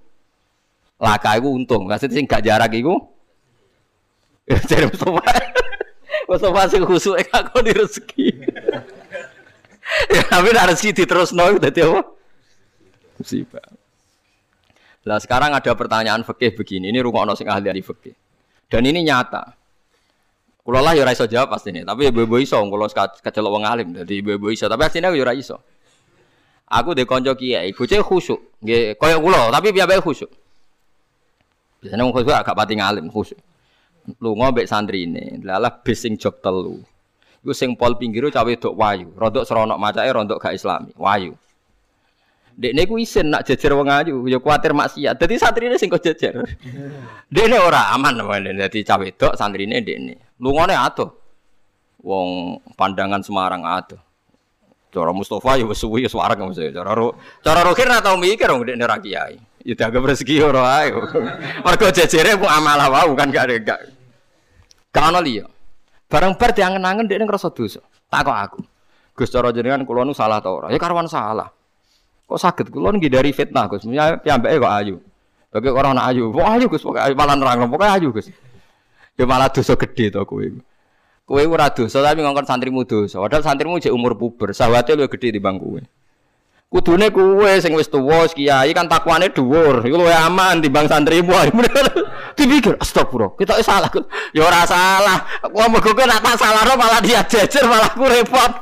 [1.03, 1.91] laka itu untung.
[1.91, 2.95] Maksudnya sing gak jarak itu
[4.47, 5.27] jadi Mustafa.
[6.31, 8.27] Mustafa sing khusuk aku di rezeki
[10.15, 12.01] ya, tapi rezeki terus nol dadi apa?
[13.19, 13.84] Musibah.
[15.05, 18.17] Lah sekarang ada pertanyaan fikih begini, ini rumah sing ahli ahli fikih.
[18.73, 19.53] Dan ini nyata.
[20.65, 24.25] Kulo lah ya iso jawab pasti ini, tapi ibu-ibu iso, kulo kecelok wong alim, jadi
[24.25, 25.61] ibu-ibu iso, tapi aslinya aku ya iso.
[26.73, 30.33] Aku de konco kiai, bocah khusyuk, nggih koyo kulo, tapi piyambake khusyuk.
[31.85, 33.37] Biasanya wong khusyuk agak pati ngalim khusyuk.
[34.25, 36.81] Lunga mbek santri ini, lalah bising jok telu.
[37.45, 41.37] Iku sing pol pinggir cawe dok wayu, rodok seronok macake rodok gak islami, wayu.
[42.55, 45.19] Dekne ku isin nak jejer wong ayu, ya kuwatir maksiat.
[45.19, 46.39] Dadi santrine sing kok jejer.
[47.27, 50.39] Dekne ora aman namane dadi cawe dok santrine dekne.
[50.39, 51.11] Lungone atuh.
[52.07, 53.99] Wong pandangan Semarang atuh.
[54.95, 56.71] Cara Mustafa ya wis suwi ya wareng mesti.
[56.71, 59.35] Cara ro, cara rohir ora tau mikir wong dekne ra kiai.
[59.67, 60.95] Ya dianggap rezeki ora ae.
[61.67, 63.81] Mergo jejere ku amalah wau kan gak ada gak.
[64.95, 65.51] Kan liya.
[66.07, 67.83] Barang bar diangen-angen dia ngerasa dosa.
[68.15, 68.63] Aku.
[69.19, 70.71] Gus cara jenengan kula nu salah ta ora?
[70.71, 71.51] Ya karwan salah.
[72.25, 73.85] Kok sakit kula dari fitnah Gus.
[73.89, 74.97] Ya piyambake kok ayu.
[75.55, 78.27] Bagi orang anak ayu, wah ayu Gus, pokoke malah nerang, pokoke ayu Gus.
[79.15, 80.43] Ya malah dosa gede to kowe.
[81.25, 83.23] Kowe ora dosa tapi ngongkon santrimu dosa.
[83.23, 85.79] Padahal santrimu jek umur puber, sahwate luwih gedhe timbang kowe.
[86.73, 89.87] Kudune kowe sing wis tuwa kiai kan takwane dhuwur.
[89.87, 91.31] Iku luwih aman timbang santrimu.
[92.39, 93.87] Dipikir astagfirullah, kita salah.
[94.35, 95.23] Ya ora salah.
[95.55, 98.53] Wong mergo nak tak salahno malah dia jejer malah aku repot.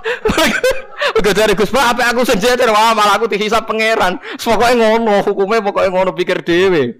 [1.18, 4.20] Udah dari Gus Pak, apa aku senjeter, wah malah aku dihisap pangeran.
[4.38, 6.94] Pokoknya ngono, hukumnya pokoknya ngono pikir dewe.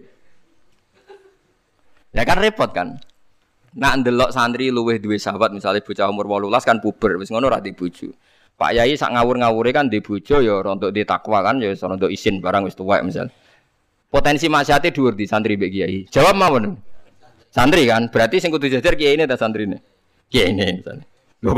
[2.16, 2.98] Ya kan repot kan.
[3.72, 7.61] Nak ndelok santri luweh duwe sahabat misalnya bocah umur 18 kan puber wis ngono ora
[7.61, 8.12] dibuju.
[8.57, 12.38] Pak Yai sak ngawur-ngawure kan di bojo ya untuk di takwa kan ya untuk isin
[12.38, 13.26] barang wis tuwek misal.
[14.12, 16.05] Potensi maksiate dhuwur di santri mbek kiai.
[16.12, 16.76] Jawab mawon.
[17.48, 19.80] Santri kan, berarti sing kudu jajar kiai ini ta santrine.
[20.28, 21.05] Kiai ini misalnya.
[21.40, 21.53] Lho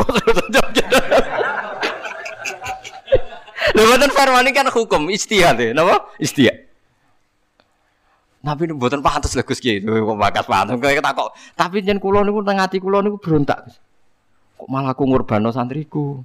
[3.74, 6.14] Lho boten farmani kan hukum istihad ya, napa?
[6.22, 6.62] Istihad.
[8.44, 9.82] Tapi mboten pantes lho Gus Kiai.
[9.82, 11.30] Kok bakas pantes kok kok.
[11.56, 13.66] Tapi jen kula niku teng ati kula niku berontak.
[14.60, 16.22] Kok malah aku ngurbano santriku.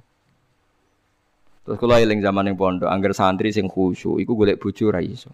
[1.60, 5.28] Terus kula eling zaman ning pondok, angger santri sing khusyuk iku golek bojo ra iso.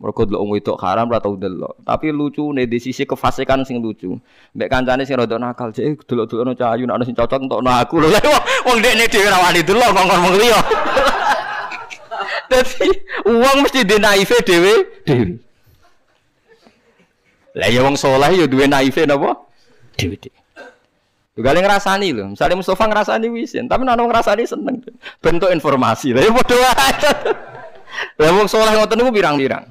[0.00, 1.76] Mergo delok wong wedok haram ora tau delok.
[1.84, 4.16] Tapi lucu nih di sisi kefasikan sing lucu.
[4.56, 8.00] Mbek kancane sing rada nakal, cek delok-delokno cahayu nek ana sing cocok entokno aku.
[8.00, 8.08] Lho
[8.64, 10.60] wong dekne dhewe ra wani delok ngomong wong liya.
[12.50, 12.88] Dadi
[13.28, 14.72] uang mesti dinaife dhewe
[15.04, 15.36] dhewe.
[17.60, 19.36] Lah ya wong saleh ya duwe naife napa?
[20.00, 20.38] Dewe-dewe.
[21.38, 24.82] Juga yang ngerasani loh, misalnya Mustafa ngerasani wisin, tapi nana ngerasani seneng.
[25.22, 27.12] Bentuk informasi, lah ya bodoh aja.
[28.18, 29.64] Lah wong soleh ngoten niku pirang-pirang.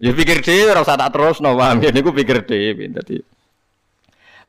[0.00, 3.20] Ya pikir dhewe ora usah tak terus no paham ya niku pikir dhewe dadi.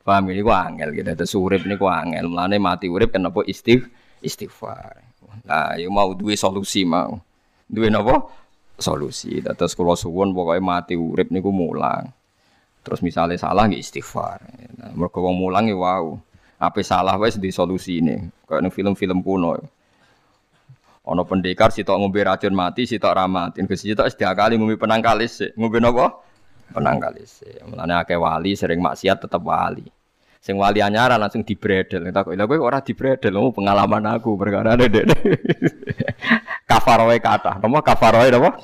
[0.02, 3.84] Paham ini gua angel gitu, terus urip niku angel, mulane mati urip kenapa istigh
[4.24, 5.02] istighfar.
[5.44, 7.18] Nah, ya mau duwe solusi mau.
[7.66, 8.42] Duwe napa?
[8.82, 9.38] solusi.
[9.38, 12.10] Terus kalau suwun pokoknya mati urip niku mulang.
[12.82, 14.38] Terus misalnya salah nggak istighfar.
[14.78, 16.18] Nah, mereka wong mulang ya wow.
[16.58, 18.18] Apa salah wes di solusi ini.
[18.46, 19.58] Kayak film-film kuno.
[21.02, 23.66] Ono pendekar sitok ngombe racun mati, sitok ramatin.
[23.66, 25.42] Ke sitok setiap kali ngombe penang kalis.
[25.58, 26.22] Ngombe nopo?
[26.70, 27.42] Penang kalis.
[27.66, 29.86] Mulane akeh wali sering maksiat tetap wali.
[30.42, 32.10] Sing wali anyaran langsung dibredel.
[32.10, 34.90] Tak kok lha kowe ora dibredel, oh, pengalaman aku perkara dek.
[36.70, 37.62] kafaroe kata.
[37.62, 38.58] Napa kafaroe napa?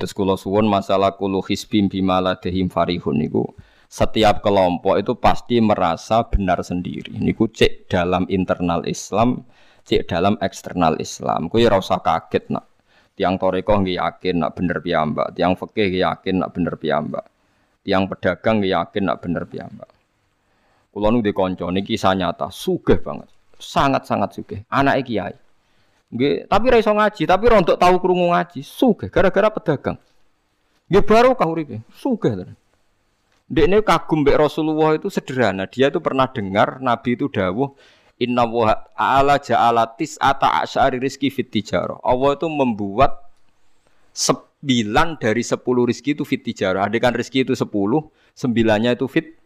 [0.00, 3.44] Terus kula suwun masalah kulu hisbim bimala dehim farihun niku
[3.90, 7.18] setiap kelompok itu pasti merasa benar sendiri.
[7.18, 9.42] Niku cek dalam internal Islam,
[9.82, 11.50] cek dalam eksternal Islam.
[11.50, 12.70] Kuwi ora usah kaget nak.
[13.18, 17.26] Tiang toreko nggih yakin nak bener piyambak, tiang fikih yakin nak bener piyambak.
[17.82, 19.90] Tiang pedagang yakin nak bener piyambak.
[20.94, 23.28] Kulo nu di kanca niki kisah nyata, sugih banget.
[23.60, 24.60] Sangat-sangat sugih.
[24.72, 25.34] Anak kiai.
[26.10, 29.98] Tapi ra iso ngaji, tapi rontok tahu krungu ngaji, sugih gara-gara pedagang.
[30.90, 32.58] Nggih baru kah uripe, sugih tenan.
[33.50, 35.66] Dekne kagum mbek Rasulullah itu sederhana.
[35.70, 37.74] Dia itu pernah dengar Nabi itu dawuh
[38.20, 41.48] Inna wa ta'ala ja'ala tis'ata asyari rizki fit.
[42.04, 43.16] Allah itu membuat
[44.12, 46.84] sembilan dari sepuluh rizki itu fit tijarah.
[46.84, 49.40] Adekan rizki itu sepuluh, sembilannya itu fit.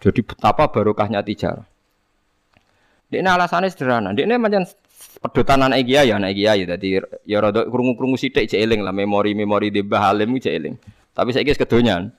[0.00, 1.66] Jadi betapa barokahnya tijarah.
[3.20, 4.10] Ini alasannya sederhana.
[4.16, 4.66] Ini macam
[5.22, 6.66] pedotan anak kiai ya, anak kiai.
[6.66, 6.88] Jadi
[7.28, 10.34] ya rada krungu-krungu sithik cek eling lah memori-memori di Bahalim.
[11.14, 12.10] Tapi saya kira kedonyan.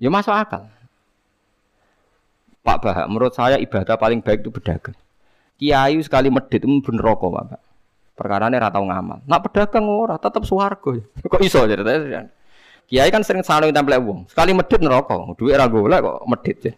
[0.00, 0.70] Ya masuk akal.
[2.60, 4.96] Pak Bahak, menurut saya ibadah paling baik itu berdagang.
[5.56, 7.60] Kiai sekali medit itu bener rokok, Pak.
[8.16, 9.24] Perkara ini ratau ngamal.
[9.24, 10.92] Nak pedagang ora, tetap suwargo.
[11.32, 12.28] Kok iso ceritanya?
[12.84, 14.28] Kiai kan sering saling tempel uang.
[14.28, 16.74] Sekali medit neraka, duit ra golek kok medit.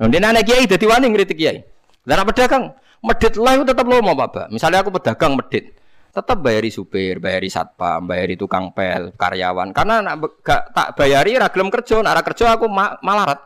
[0.00, 1.60] Nah, dia anak kiai dadi wani ngritik kiai.
[2.06, 2.70] Lah pedagang
[3.02, 4.54] medit lah itu tetap lomo, Pak.
[4.54, 5.74] Misalnya aku pedagang medit,
[6.14, 9.74] tetap bayari supir, bayari satpam, bayari tukang pel, karyawan.
[9.74, 13.42] Karena nak tak bayari ra gelem kerja, nak kerja aku ma malarat.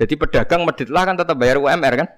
[0.00, 2.08] Jadi pedagang medit lah kan tetap bayar UMR kan?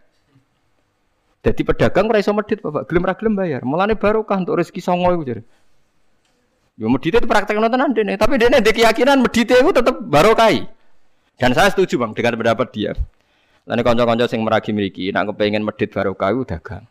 [1.44, 2.86] Jadi pedagang ora iso medit, Bapak.
[2.88, 3.60] Gelem ra gelem bayar.
[3.66, 5.42] Mulane barokah untuk rezeki songo iku jare.
[6.78, 10.64] Yo medit itu praktek nonton dene, tapi dene ndek keyakinan medit itu tetap barokai.
[11.34, 12.94] Dan saya setuju Bang dengan pendapat dia.
[13.64, 16.84] Lan kanca-kanca sing meragi mriki nek kepengin medit barokah iku dagang.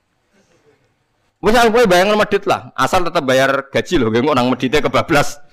[1.44, 1.86] Wis aku kowe
[2.18, 5.44] medit lah, asal tetap bayar gaji lho, nggih nang medite kebablas.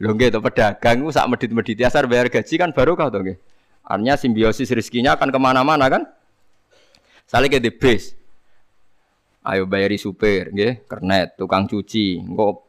[0.00, 3.38] Lho nggih to pedagang ku sak medit-medit asal bayar gaji kan barokah to nggih.
[3.84, 6.02] Artinya simbiosis rezekinya akan ke mana-mana kan?
[7.30, 8.18] Saling ke base.
[9.40, 12.68] Ayo bayari supir, nggih, kernet, tukang cuci, engko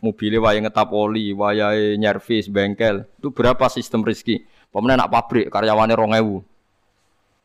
[0.00, 3.04] mobilnya waya ngetap oli, waya nyervis, bengkel.
[3.18, 4.44] Itu berapa sistem rezeki?
[4.70, 6.36] Pemenang nak pabrik karyawannya rong ewu.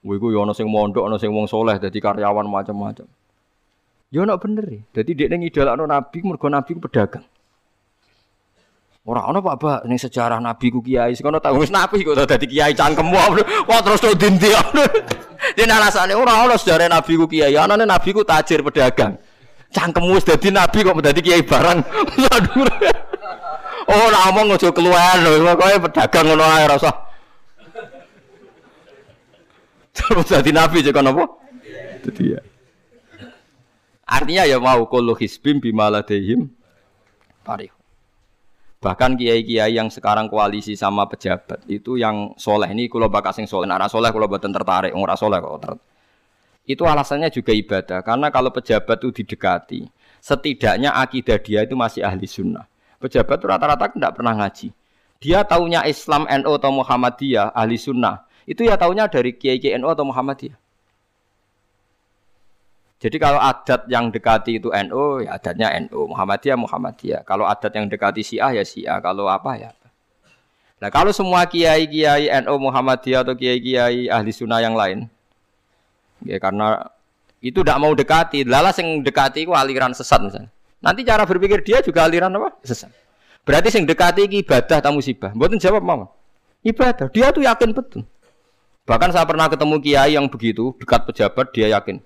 [0.02, 3.06] Wih, gue yono sing mondok, yono sing wong soleh, jadi karyawan macam-macam.
[4.12, 4.82] Yo nak bener ya.
[5.00, 7.24] Jadi dia nengi dalam nabi, mergo nabi pedagang.
[9.02, 12.22] Ora ana Pak Bak ning sejarah nabi ku kiai sing ana tak wis nabi kok
[12.22, 13.18] dadi kiai cangkemmu.
[13.66, 14.54] Wah terus to dindi.
[15.58, 19.18] Dene alasane ora ana sejarah nabi ku kiai, anane nabi ku tajir pedagang.
[19.74, 21.82] Cangkemmu wis dadi nabi kok dadi kiai barang.
[23.90, 26.78] oh ora omong aja keluar lho, pokoke pedagang ngono ae ora.
[29.96, 31.24] Terus dadi nabi cek apa?
[32.08, 32.42] Dadi ya.
[34.08, 36.52] Artinya ya mau kullu hisbim bimaladehim
[37.48, 37.72] parih.
[38.82, 43.70] Bahkan kiai-kiai yang sekarang koalisi sama pejabat itu yang soleh ini kalau bakas yang soleh,
[43.70, 45.72] nah soleh kalau buatan tertarik, orang soleh kok ter...
[46.66, 49.86] Itu alasannya juga ibadah karena kalau pejabat itu didekati,
[50.18, 52.66] setidaknya akidah dia itu masih ahli sunnah.
[52.98, 54.74] Pejabat itu rata-rata tidak pernah ngaji.
[55.22, 58.26] Dia taunya Islam NU atau Muhammadiyah ahli sunnah.
[58.52, 60.60] Itu ya taunya dari kiai-kiai NU atau Muhammadiyah.
[63.02, 67.24] Jadi kalau adat yang dekati itu NU, ya adatnya NU, Muhammadiyah Muhammadiyah.
[67.24, 69.72] Kalau adat yang dekati Syiah ya Syiah, kalau apa ya.
[70.84, 75.08] Nah kalau semua kiai-kiai NU Muhammadiyah atau kiai-kiai ahli sunnah yang lain,
[76.28, 76.92] ya karena
[77.40, 80.52] itu tidak mau dekati, lalas yang dekati itu aliran sesat misalnya.
[80.78, 82.54] Nanti cara berpikir dia juga aliran apa?
[82.62, 82.92] Sesat.
[83.48, 85.34] Berarti yang dekati ibadah atau musibah.
[85.34, 86.06] Buatin jawab mama.
[86.62, 87.10] Ibadah.
[87.10, 88.06] Dia tuh yakin betul.
[88.92, 92.04] Bahkan saya pernah ketemu kiai yang begitu dekat pejabat dia yakin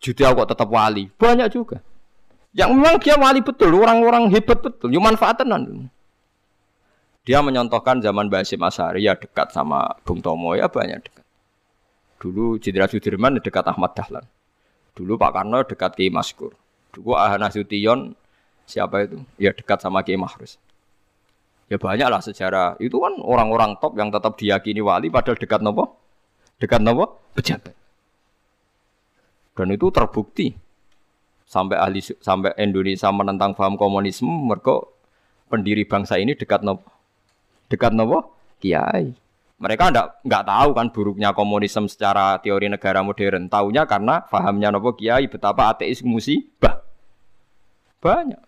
[0.00, 1.12] Judi kok tetap wali.
[1.20, 1.84] Banyak juga.
[2.56, 5.46] Yang memang dia wali betul, orang-orang hebat betul, cuma manfaatan
[7.22, 11.24] Dia menyontohkan zaman Basim Asari ya dekat sama Bung Tomo ya banyak dekat.
[12.18, 14.26] Dulu Jenderal Sudirman dekat Ahmad Dahlan.
[14.98, 16.50] Dulu Pak Karno dekat Kiai Maskur.
[16.90, 18.18] Dulu Ahana Sution
[18.66, 19.22] siapa itu?
[19.38, 20.58] Ya dekat sama Kiai Mahrus.
[21.70, 22.74] Ya banyak lah sejarah.
[22.82, 26.01] Itu kan orang-orang top yang tetap diyakini wali padahal dekat nopo?
[26.62, 27.18] Dekat nopo?
[27.34, 27.74] Pejabat.
[29.58, 30.54] Dan itu terbukti.
[31.42, 34.86] Sampai ahli sampai Indonesia menentang paham komunisme mereka
[35.50, 36.86] pendiri bangsa ini dekat nopo
[37.66, 39.12] dekat nopo kiai.
[39.58, 43.50] Mereka ndak nggak tahu kan buruknya komunisme secara teori negara modern.
[43.50, 46.80] Tahunya karena pahamnya nopo kiai betapa ateis musibah.
[48.00, 48.40] Banyak.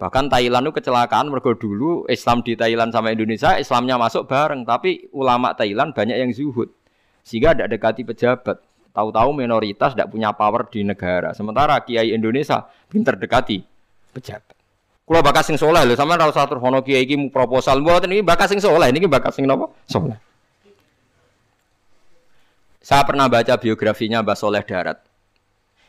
[0.00, 4.66] Bahkan Thailand itu kecelakaan mereka dulu Islam di Thailand sama Indonesia Islamnya masuk bareng.
[4.66, 6.72] Tapi ulama Thailand banyak yang zuhud
[7.26, 8.62] sehingga ada dekati pejabat
[8.96, 11.36] Tahu-tahu minoritas tidak punya power di negara.
[11.36, 13.60] Sementara kiai Indonesia pinter dekati
[14.16, 14.56] pejabat.
[15.04, 18.56] Kalau bakas sing soleh lho, sama ora usah hono kiai iki proposal buat ini bakas
[18.56, 19.68] sing soleh, ini bakas sing napa?
[19.84, 20.16] Soleh.
[22.80, 25.04] Saya pernah baca biografinya Mbah Soleh Darat.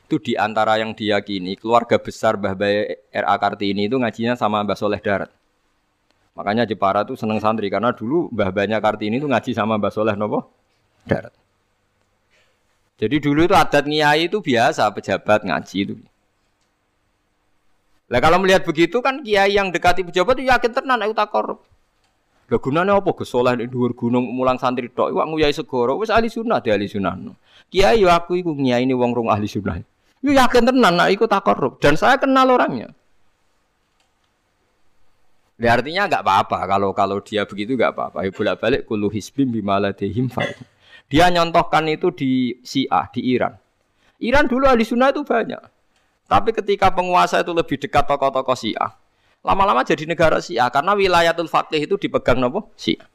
[0.09, 3.35] Itu di antara yang diyakini keluarga besar Mbah Baye R.A.
[3.39, 5.31] Kartini itu ngajinya sama Mbah Soleh Darat.
[6.35, 10.17] Makanya Jepara tuh seneng santri karena dulu Mbah Banyak Kartini itu ngaji sama Mbah Soleh
[10.19, 10.56] nopo
[11.07, 11.33] Darat.
[12.97, 15.95] Jadi dulu itu adat ngiai itu biasa pejabat ngaji itu.
[18.07, 21.59] Lah kalau melihat begitu kan kiai yang dekati pejabat itu yakin tenan aku tak korup.
[22.47, 26.07] Lah gunane apa Gus Saleh ning dhuwur gunung mulang santri tok iku nguyai segoro wis
[26.07, 27.13] ahli sunnah di ahli sunnah.
[27.67, 29.77] Kiai yo aku iku ini wong rong ahli sunnah.
[30.23, 32.89] Yo yakin tenan nak iku tak korup dan saya kenal orangnya.
[35.59, 38.23] Ya artinya enggak apa-apa kalau kalau dia begitu enggak apa-apa.
[38.25, 40.55] Ya bolak-balik kulu hisbim bimaladehim fa'il.
[41.07, 43.55] Dia nyontohkan itu di Syiah, di Iran.
[44.19, 45.61] Iran dulu ahli sunnah itu banyak.
[46.27, 48.91] Tapi ketika penguasa itu lebih dekat tokoh-tokoh Syiah,
[49.39, 53.07] lama-lama jadi negara Syiah karena wilayatul faqih itu dipegang nopo Syiah.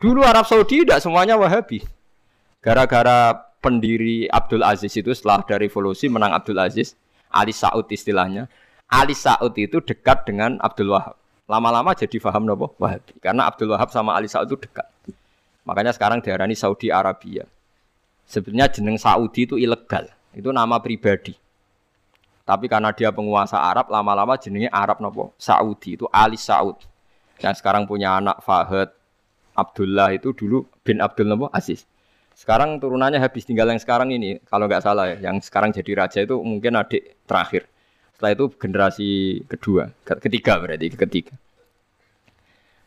[0.00, 1.84] Dulu Arab Saudi tidak semuanya Wahabi.
[2.64, 6.96] Gara-gara pendiri Abdul Aziz itu setelah dari revolusi menang Abdul Aziz,
[7.28, 8.48] Ali Saud istilahnya.
[8.88, 11.20] Ali Saud itu dekat dengan Abdul Wahab.
[11.44, 13.20] Lama-lama jadi faham nopo Wahabi.
[13.20, 14.88] Karena Abdul Wahab sama Ali Saud itu dekat.
[15.70, 17.46] Makanya sekarang diarani Saudi Arabia.
[18.26, 20.10] Sebenarnya jeneng Saudi itu ilegal.
[20.34, 21.38] Itu nama pribadi.
[22.42, 26.74] Tapi karena dia penguasa Arab, lama-lama jenengnya Arab nopo Saudi itu Ali Saud.
[27.38, 28.90] Yang sekarang punya anak Fahad
[29.54, 31.86] Abdullah itu dulu bin Abdul nopo Aziz.
[32.34, 36.18] Sekarang turunannya habis tinggal yang sekarang ini, kalau nggak salah ya, yang sekarang jadi raja
[36.26, 37.70] itu mungkin adik terakhir.
[38.18, 39.08] Setelah itu generasi
[39.46, 41.38] kedua, ketiga berarti ketiga.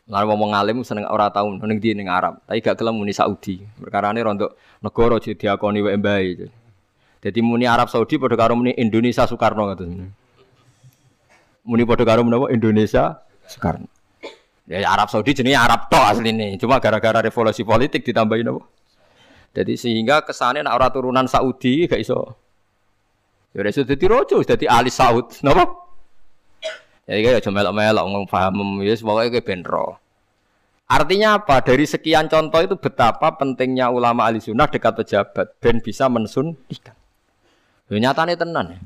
[0.04, 3.64] Lalu ngomong alim seneng ora tau ning di ning Arab, tapi gak gelem muni Saudi.
[3.80, 4.52] Perkarane rontok
[4.84, 6.28] negara diakoni wae mbae.
[7.24, 10.12] Jadi muni Arab Saudi padha karo muni Indonesia Soekarno ngoten.
[11.64, 13.16] Muni padha karo menapa Indonesia
[13.48, 13.88] Soekarno.
[14.68, 18.60] Ya Arab Saudi jenenge Arab tok asline, cuma gara-gara revolusi politik ditambahin apa?
[19.56, 22.36] Jadi sehingga kesannya nak ora turunan Saudi gak iso.
[23.56, 25.40] Ya iso dadi raja, dadi ahli Saud.
[25.40, 25.83] Napa?
[27.04, 30.00] Jadi kayak cuma melok-melok ngomong paham, ya pokoknya kayak benro.
[30.88, 31.64] Artinya apa?
[31.64, 36.96] Dari sekian contoh itu betapa pentingnya ulama ahli sunnah dekat pejabat dan bisa mensuntikan.
[37.92, 38.80] Ya, nyatanya tenan ya.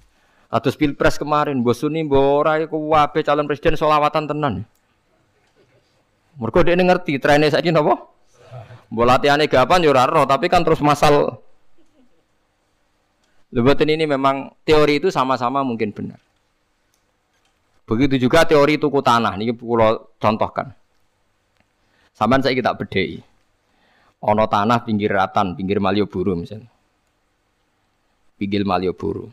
[0.48, 4.54] Atus pilpres kemarin, bos Suni, bora, wabe calon presiden solawatan tenan.
[6.38, 7.98] Mergo dia ngerti trennya saiki napa?
[8.88, 11.44] Mbok latihane gapan yo ora tapi kan terus masal
[13.48, 16.20] Lebatin ini memang teori itu sama-sama mungkin benar.
[17.88, 19.40] Begitu juga teori tuku tanah.
[19.40, 20.76] Ini pulau contohkan.
[22.12, 23.16] Saman saya kita bedai.
[24.28, 26.68] Ono tanah pinggir ratan, pinggir Malioboro misalnya.
[28.36, 29.32] Pinggir Malioboro.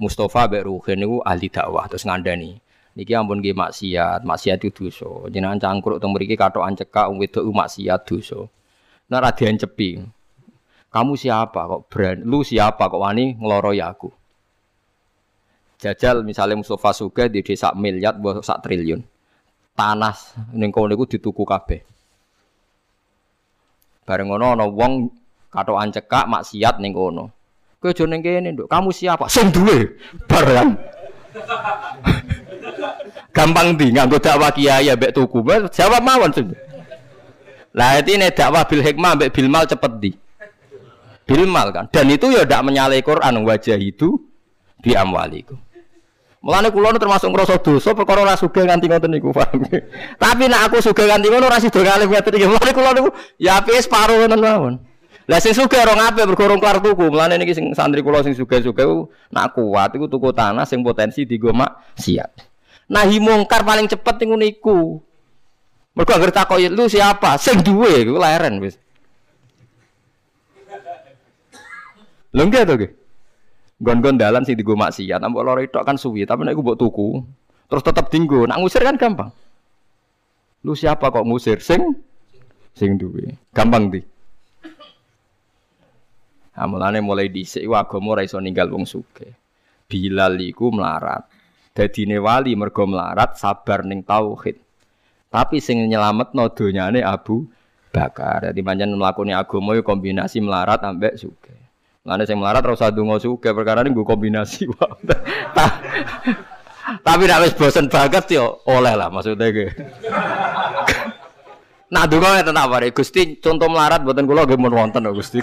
[0.00, 2.56] Mustafa Mbak Ruhin itu ahli dakwah terus ngandani.
[2.96, 5.28] Niki ampun nggih maksiat, maksiat itu dosa.
[5.28, 8.40] Jenengan cangkruk teng mriki katokan cekak wong wedok maksiat dosa.
[9.12, 10.00] Nah ra diancepi.
[10.92, 12.20] Kamu siapa kok brand?
[12.24, 14.21] Lu siapa kok wani ngeloroi aku?
[15.82, 19.02] Jajal misalnya Mustafa Suga di desa miliar buat sak triliun.
[19.74, 20.14] Tanah
[20.54, 21.82] ning kono iku dituku kabeh.
[24.06, 25.10] Bareng ngono ana wong
[25.50, 27.34] katokan cekak maksiat ning kono.
[27.82, 28.70] Kowe aja ning kene, Nduk.
[28.70, 29.26] Kamu siapa?
[29.26, 29.98] Sing duwe.
[30.30, 30.78] Barang.
[33.34, 35.42] Gampang di nganggo dakwah kiai mbek tuku.
[35.66, 36.54] Jawab mawon sing.
[37.74, 40.14] Lah ini dakwah bil hikmah mbek bil mal cepet di.
[41.26, 41.90] Bil mal kan.
[41.90, 44.14] Dan itu ya ndak menyalahi Quran wajah itu
[44.78, 45.71] di amwaliku.
[46.42, 49.62] Mulane kula termasuk ngrasa dosa perkara ora sugih nganti ngoten niku paham.
[50.22, 52.46] Tapi nek aku sugih nganti ngono ora sida ngalih ngoten iki.
[52.50, 54.74] Mulane kula niku ya apik separo ngoten mawon.
[55.30, 57.14] Lah sing sugih ora ngapik bergorong kelar tuku.
[57.14, 61.54] Mulane niki sing santri kula sing sugih-sugih nak kuat iku tuku tanah sing potensi digo
[61.94, 62.34] siap.
[62.90, 64.78] Nahi mungkar paling cepet niku niku.
[65.94, 67.38] Mergo anggere takoki lu siapa?
[67.38, 68.74] Sing duwe iku leren wis.
[72.34, 73.01] Lho nggih to nggih.
[73.82, 77.18] Gon-gon dalan sing digo maksiat, mbok loro tok kan suwi, tapi nek iku mbok tuku,
[77.66, 78.46] terus tetep dinggo.
[78.46, 79.34] Nak ngusir kan gampang.
[80.62, 81.58] Lu siapa kok ngusir?
[81.58, 81.82] Sing
[82.78, 83.34] sing duwe.
[83.50, 84.00] Gampang di.
[86.52, 89.34] Nah, mulane mulai dhisik agama ora iso ninggal wong sugih.
[89.90, 91.26] Bilal iku melarat.
[91.72, 94.60] dadine wali mergo melarat sabar ning tauhid.
[95.32, 97.48] Tapi sing nyelametno donyane Abu
[97.88, 98.52] Bakar.
[98.52, 101.71] Dadi pancen mlakune agama yo kombinasi melarat ambek sugih.
[102.02, 104.66] Lane sing melarat ora usah ndonga sugih perkara nggo kombinasi
[107.06, 109.70] Tapi nek wis bosen banget yo oleh lah maksudnya ge.
[111.94, 115.38] Nah donga ngeten apa Gusti contoh melarat buatan kula nggih mun wonten Gusti.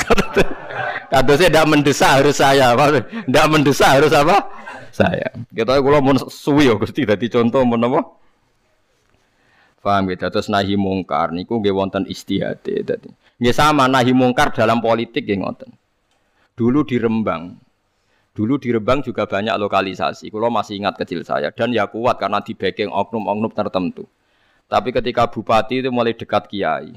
[1.12, 4.46] Kadosnya tidak mendesak harus saya, tidak mendesak harus apa?
[4.94, 5.32] Saya.
[5.50, 8.02] Kita kalau mau suwi ya Gusti dadi contoh mau apa?
[9.80, 13.08] Paham gitu, terus nahi mungkar niku nggih wonten istihate dadi.
[13.40, 15.79] Nggih sama nahi mungkar dalam politik nggih ngoten.
[16.60, 17.56] Dulu di Rembang.
[18.36, 20.28] Dulu di Rembang juga banyak lokalisasi.
[20.28, 24.04] Kalau masih ingat kecil saya dan ya kuat karena di backing oknum-oknum tertentu.
[24.68, 26.92] Tapi ketika bupati itu mulai dekat kiai.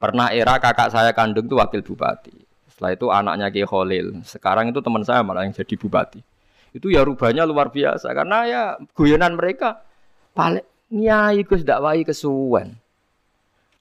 [0.00, 2.32] Pernah era kakak saya kandung itu wakil bupati.
[2.72, 4.06] Setelah itu anaknya Kiai Khalil.
[4.24, 6.24] Sekarang itu teman saya malah yang jadi bupati.
[6.72, 8.62] Itu ya rubahnya luar biasa karena ya
[8.96, 9.84] guyonan mereka
[10.32, 12.72] paling nyai Gus dakwai kesuwen.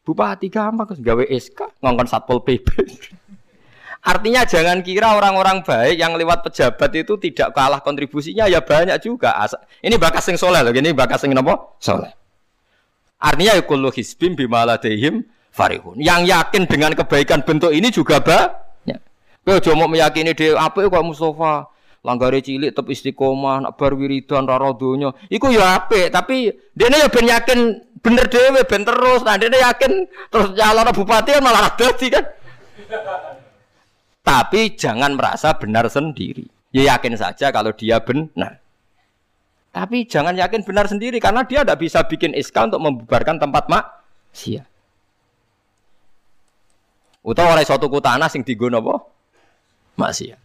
[0.03, 2.67] Bupati gampang Gus gawe SK ngongkon Satpol PP.
[4.05, 9.33] Artinya jangan kira orang-orang baik yang lewat pejabat itu tidak kalah kontribusinya ya banyak juga.
[9.81, 12.13] Ini bakas sing soleh loh, ini bakas sing nopo soleh.
[13.17, 15.97] Artinya ya kullu hisbim bimaladehim farihun.
[15.97, 18.61] Yang yakin dengan kebaikan bentuk ini juga ba
[19.45, 21.69] Kowe aja mau meyakini dhewe apik kok Mustafa.
[22.01, 24.57] Langgare cilik tetep istiqomah, nak bar wiridan ra.
[25.29, 27.59] Iku ya apik, tapi dene ya ben yakin
[28.01, 29.21] bener dhewe ben terus.
[29.21, 32.25] Nah dene yakin terus nyalon bupati kan malah dadi kan.
[34.25, 36.49] Tapi jangan merasa benar sendiri.
[36.73, 38.59] Ya yakin saja kalau dia benar.
[39.69, 44.65] Tapi jangan yakin benar sendiri karena dia tidak bisa bikin SK untuk membubarkan tempat maksiat.
[47.25, 49.01] Utawa ora iso tuku tanah sing dienggo napa?
[49.95, 50.39] maksiat.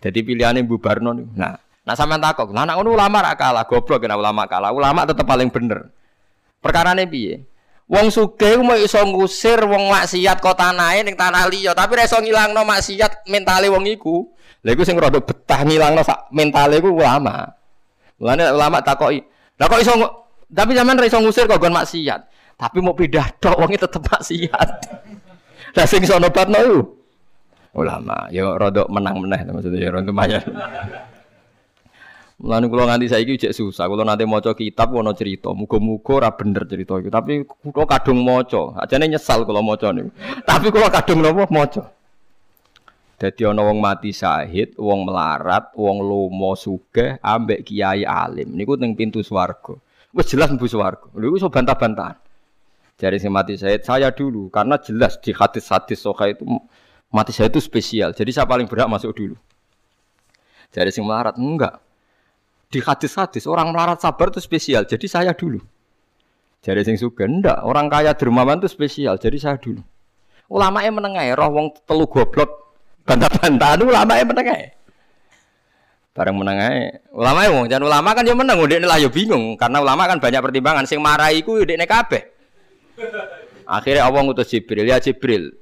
[0.00, 1.28] Jadi pilihannya bubarno nih.
[1.36, 1.54] Nah,
[1.84, 4.72] nah sama takok, nah anak ulama rak kalah, goblok kena ulama kalah.
[4.74, 5.92] Ulama tetap paling bener.
[6.60, 7.34] Perkara nih piye?
[7.90, 12.22] Wong sugih mau iso ngusir wong maksiat kok tanahe ning tanah liya, tapi ora iso
[12.22, 14.30] ngilangno maksiat mentale wong iku.
[14.62, 17.50] Lha iku sing rada betah ngilangno sak mentale iku ulama.
[18.22, 19.18] Mulane ulama takoki,
[19.58, 19.98] "Lah kok iso
[20.46, 22.20] tapi zaman ora iso ngusir kok gon maksiat,
[22.54, 24.68] tapi mau pindah tok wonge tetep maksiat."
[25.76, 26.62] Lah sing iso nobatno
[27.74, 28.30] ulama.
[28.30, 30.46] Ya rodok menang meneh maksudnya ya lumayan.
[32.40, 33.84] Mulane kula nganti saiki cek susah.
[33.84, 37.12] Kula nanti maca kitab ana cerita, muga-muga ora bener cerita iku.
[37.12, 38.80] Tapi kula kadung maca.
[38.80, 40.08] Ajane nyesal kula maca niku.
[40.48, 41.92] Tapi kula kadung napa maca.
[43.20, 48.56] Dadi ana wong mati syahid, wong melarat, wong lomo sugih ambek kiai alim.
[48.56, 49.76] Niku ning pintu swarga.
[50.16, 51.12] Wis jelas mlebu swarga.
[51.12, 52.16] Lha iku iso bantah-bantahan.
[52.96, 56.44] Jari sing mati syahid saya dulu karena jelas di hadis-hadis soka itu
[57.10, 58.14] Mati saya itu spesial.
[58.14, 59.34] Jadi saya paling berhak masuk dulu.
[60.70, 61.82] Jadi sing melarat enggak.
[62.70, 64.86] Di hadis-hadis orang melarat sabar itu spesial.
[64.86, 65.58] Jadi saya dulu.
[66.62, 69.18] Jadi sing suka ndak, orang kaya dermawan itu spesial.
[69.18, 69.82] Jadi saya dulu.
[70.46, 74.58] Ulama yang menengah roh wong telu goblok bantah-bantahan ulama yang menengah.
[76.14, 76.70] Bareng menengah.
[77.10, 80.42] Ulama yang jangan ulama kan dia menang, udah lah yo bingung karena ulama kan banyak
[80.42, 80.84] pertimbangan.
[80.86, 82.22] Sing marah iku udah kabeh.
[83.70, 85.54] Akhirnya Allah ngutus Jibril, ya Jibril.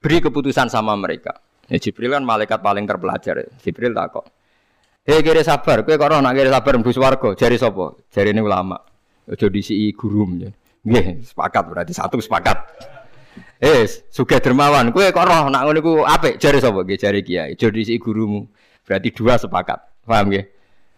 [0.00, 1.40] Beri keputusan sama mereka.
[1.66, 3.48] Ya, Jibril kan malaikat paling terpelajar.
[3.64, 4.35] Jibril tak kok.
[5.06, 7.54] Hei kira sabar, kowe kok nak kira sabar mlebu swarga, jari?
[8.10, 8.74] Jari ini ulama.
[9.30, 10.50] Aja disi gurum ya.
[10.82, 12.58] Nggih, sepakat berarti satu sepakat.
[13.62, 15.92] Eh, sugih dermawan, kowe kok roh nak ngono iku
[16.42, 16.82] jari sapa?
[16.82, 17.54] Nggih, jari kiai.
[17.54, 18.50] Aja disi gurumu.
[18.82, 19.78] Berarti dua sepakat.
[20.02, 20.44] Paham nggih?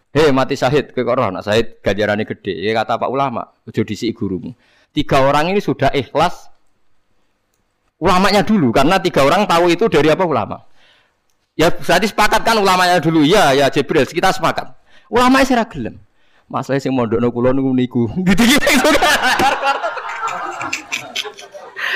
[0.09, 2.65] Hei mati syahid, kowe kok roh nak syahid ganjarane gede.
[2.65, 4.57] Ya kata Pak ulama, aja disi gurumu.
[4.89, 6.49] Tiga orang ini sudah ikhlas
[8.01, 10.65] ulamanya dulu karena tiga orang tahu itu dari apa ulama.
[11.59, 13.27] Ya berarti sepakat kan ulamanya dulu.
[13.27, 14.71] Ya ya Jibril kita sepakat.
[15.11, 15.99] Ulama saya gelem.
[16.47, 18.03] Masalah sing mondokno kula niku niku.
[18.31, 18.89] Gitu-gitu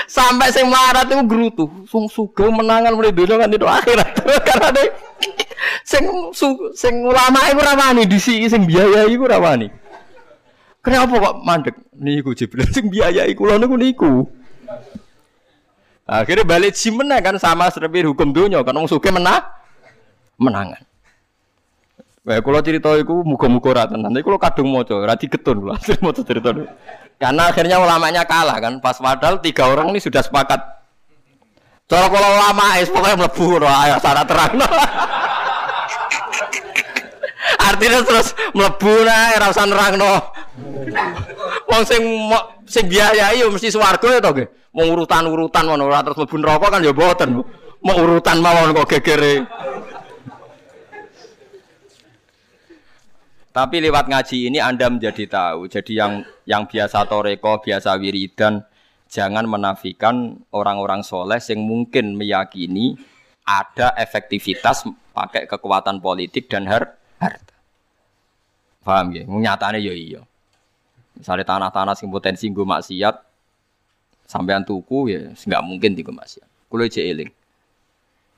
[0.04, 1.66] Sampai sing melarat itu gerutu.
[1.88, 4.20] Sung sugeng menangan mulai dunia kan itu akhirat.
[4.52, 4.88] Karena deh
[5.88, 6.04] sing
[6.36, 9.72] su, sing ulama iku ora wani disi sing biaya iku ora wani.
[10.84, 11.76] Kenapa kok mandek?
[11.96, 14.28] Niku Jibril sing biaya iku lho niku.
[16.04, 19.40] Akhirnya balik simena kan sama seperti hukum dunia kan wong sugih menang
[20.36, 20.84] menangan.
[22.24, 26.56] Wah, kalau cerita itu muka-muka rata nanti kalau kadung moco, rati ketun lah, mau cerita
[26.56, 26.64] itu.
[27.20, 30.60] Karena akhirnya ulamanya kalah kan, pas padahal tiga orang ini sudah sepakat.
[31.84, 34.56] Kalau kalau ulama es pokoknya melebu, ayah syarat terang.
[37.74, 40.14] Artinya terus melebu nah, rasa nerang no.
[41.66, 42.04] Wong sing
[42.70, 44.48] sing biayai yo mesti swarga ya to nggih.
[44.78, 47.42] Mau urutan-urutan ngono terus mlebu neraka kan ya boten.
[47.82, 49.44] Mau urutan mawon kok gegere.
[53.54, 55.70] Tapi lewat ngaji ini Anda menjadi tahu.
[55.70, 58.66] Jadi yang yang biasa toreko, biasa wiridan,
[59.06, 62.98] jangan menafikan orang-orang soleh yang mungkin meyakini
[63.46, 67.03] ada efektivitas pakai kekuatan politik dan har harta.
[68.84, 69.24] Paham ya?
[69.24, 70.22] Nyatanya ya iya.
[71.16, 73.16] Misalnya tanah-tanah sing potensi gue maksiat,
[74.28, 76.48] sampean tuku ya nggak mungkin tiga maksiat.
[76.68, 77.32] Kulo cek eling.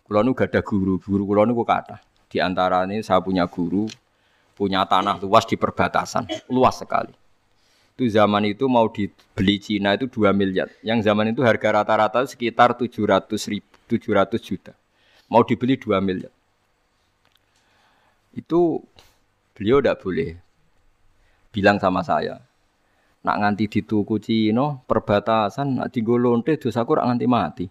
[0.05, 1.97] Kulo nu gak ada guru, guru kulo nu kata.
[2.29, 3.89] Di antara ini saya punya guru,
[4.53, 7.15] punya tanah luas di perbatasan, luas sekali.
[7.95, 10.67] Itu zaman itu mau dibeli Cina itu 2 miliar.
[10.83, 14.75] Yang zaman itu harga rata-rata sekitar 700 ribu, 700 juta.
[15.31, 16.33] Mau dibeli 2 miliar.
[18.35, 18.83] Itu
[19.55, 20.35] beliau tidak boleh
[21.55, 22.43] bilang sama saya.
[23.25, 27.65] Nak nganti dituku Cina, perbatasan, nak digolonte dosaku rak nganti mati.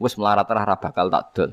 [0.00, 1.50] Wes melarat rah bakal tak dol.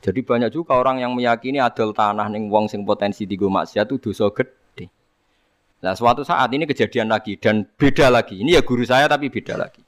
[0.00, 4.10] Jadi banyak juga orang yang meyakini adol tanah ning wong sing potensi digo maksiat itu
[4.10, 4.88] dosa gede.
[5.84, 8.40] Nah suatu saat ini kejadian lagi dan beda lagi.
[8.40, 9.84] Ini ya guru saya tapi beda lagi.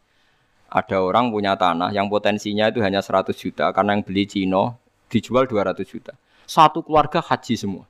[0.72, 4.80] Ada orang punya tanah yang potensinya itu hanya 100 juta karena yang beli Cino
[5.12, 6.12] dijual 200 juta.
[6.48, 7.84] Satu keluarga haji semua.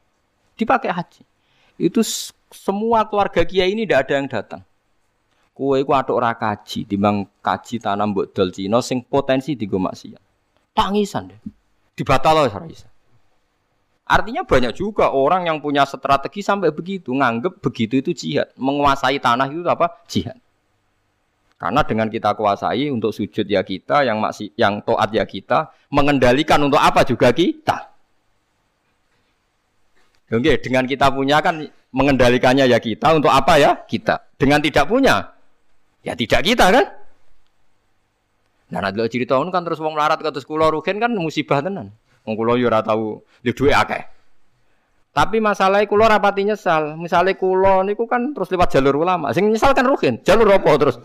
[0.63, 1.23] Dipakai haji.
[1.83, 2.07] Itu
[2.55, 4.63] semua keluarga kiai ini tidak ada yang datang.
[5.53, 10.23] Kue ku atuk ora kaji, timbang kaji tanam mbok dol Cino sing potensi digo maksiat.
[10.73, 11.41] Tangisan deh
[11.97, 12.89] dibatal oleh bisa.
[14.03, 19.49] Artinya banyak juga orang yang punya strategi sampai begitu, nganggep begitu itu jihad, menguasai tanah
[19.49, 20.05] itu apa?
[20.11, 20.37] Jihad.
[21.57, 26.59] Karena dengan kita kuasai untuk sujud ya kita, yang masih yang toat ya kita, mengendalikan
[26.59, 27.92] untuk apa juga kita.
[30.33, 31.61] Oke, dengan kita punya kan
[31.93, 34.33] mengendalikannya ya kita, untuk apa ya kita.
[34.41, 35.37] Dengan tidak punya,
[36.01, 36.85] ya tidak kita kan.
[38.73, 41.93] Nah, nanti cerita kan terus wong melarat terus kula rugen kan musibah tenan.
[42.25, 44.03] Wong kula yo ora tau duwe dhuwit akeh.
[45.13, 46.97] Tapi masalahnya kulo rapati nyesal.
[46.97, 49.29] Misalnya kulo niku kan terus lewat jalur ulama.
[49.37, 50.25] Sing nyesal kan rugen.
[50.25, 50.97] Jalur apa terus?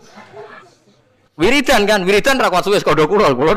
[1.36, 3.36] Wiridan kan, wiridan ra kuat suwes kodo kulo.
[3.36, 3.52] Kulo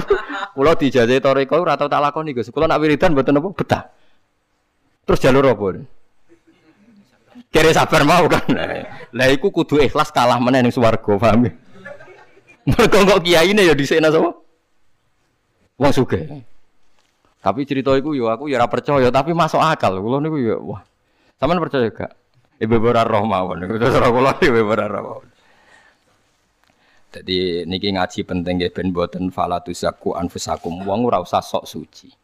[0.52, 2.52] kulo dijajahi toriko ora tau tak lakoni Gus.
[2.52, 3.84] Kulo nak wiridan mboten apa betah.
[5.12, 5.76] Terus jalur apa?
[7.52, 8.48] Kira sabar mau kan.
[9.12, 11.52] Lah iku kudu ikhlas kalah meneh ning swarga, paham ya?
[12.64, 14.32] Mergo kok kiyaine ya dhisikna sapa?
[15.76, 16.48] Wong sugih.
[17.44, 20.00] Tapi cerita itu yo aku ya ora percaya tapi masuk akal.
[20.00, 20.80] Kulo niku yo wah.
[21.36, 22.16] Sampeyan percaya gak?
[22.64, 25.28] Ibu ora roh mawon terus ora kula ibu ora roh.
[27.12, 30.88] Jadi niki ngaji penting nggih ben boten falatusaku anfusakum.
[30.88, 32.21] Wong ora usah sok suci.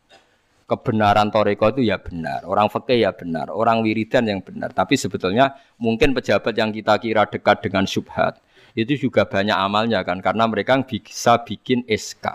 [0.67, 4.75] Kebenaran toreko itu ya benar, orang fakih ya benar, orang wiridan yang benar.
[4.75, 8.43] Tapi sebetulnya mungkin pejabat yang kita kira dekat dengan syubhat
[8.77, 12.29] itu juga banyak amalnya kan karena mereka bisa bikin SK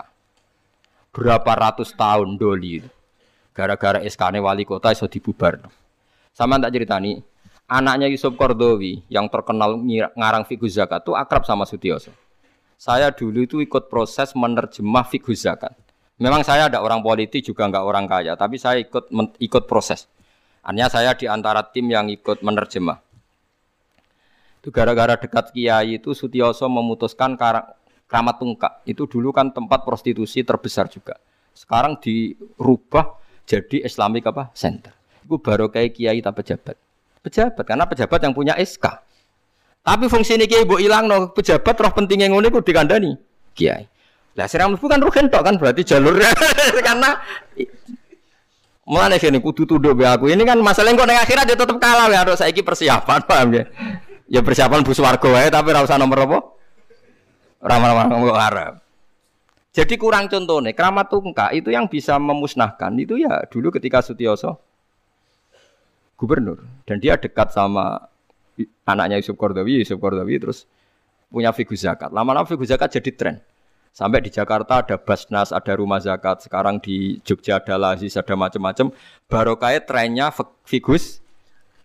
[1.15, 2.83] berapa ratus tahun doli
[3.55, 5.63] gara-gara SK wali kota iso dibubar
[6.35, 7.23] sama tak ceritani
[7.69, 9.79] anaknya Yusuf Kordowi yang terkenal
[10.19, 12.11] ngarang fiqh zakat itu akrab sama Sutioso.
[12.75, 15.71] Saya dulu itu ikut proses menerjemah fiqh zakat.
[16.21, 19.09] Memang saya ada orang politik juga nggak orang kaya, tapi saya ikut
[19.41, 20.05] ikut proses.
[20.63, 23.01] Hanya saya di antara tim yang ikut menerjemah.
[24.63, 28.79] Itu gara-gara dekat kiai itu Sutioso memutuskan keramat tungkak.
[28.87, 31.19] Itu dulu kan tempat prostitusi terbesar juga.
[31.51, 34.55] Sekarang dirubah jadi Islamic apa?
[34.55, 34.95] Center.
[35.19, 36.75] Itu baru kayak kiai tak pejabat.
[37.19, 38.85] Pejabat karena pejabat yang punya SK.
[39.83, 43.11] Tapi fungsi ini kiai bu hilang no pejabat roh pentingnya ngono itu dikandani
[43.51, 43.83] kiai.
[44.33, 46.33] Lah serang bukan kan roh kentok kan berarti jalurnya
[46.87, 47.21] karena
[48.83, 50.27] Mulane kene kudu tunduk be aku.
[50.27, 53.63] Ini kan masalah kok ning akhirat ya tetep kalah ya harus saiki persiapan paham ya.
[54.27, 56.37] Ya persiapan bus warga wae tapi ora usah nomor apa?
[57.63, 58.83] Ora ngomong Arab.
[59.73, 64.61] Jadi kurang contohnya, keramat tungkak itu yang bisa memusnahkan itu ya dulu ketika Sutioso
[66.13, 68.05] gubernur dan dia dekat sama
[68.85, 70.69] anaknya Yusuf Kordawi, Yusuf Kordawi terus
[71.31, 72.13] punya figur zakat.
[72.13, 73.35] Lama-lama figur zakat jadi tren.
[73.93, 76.41] Sampai di Jakarta ada Basnas, ada rumah zakat.
[76.41, 78.89] Sekarang di Jogja ada Lazis, ada macam-macam.
[79.29, 80.33] Baru kayak trennya
[80.65, 81.23] figus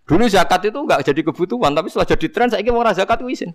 [0.08, 3.28] Dulu zakat itu enggak jadi kebutuhan, tapi setelah jadi tren, saya ingin orang zakat itu
[3.28, 3.50] izin.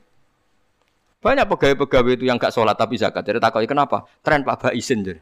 [1.17, 3.25] Banyak pegawai-pegawai itu yang enggak sholat tapi zakat.
[3.25, 4.05] Jadi takut kenapa?
[4.21, 5.17] Tren Pak Ba izin jadi.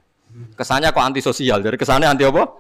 [0.60, 2.52] Kesannya kok antisosial, jadi kesannya anti apa?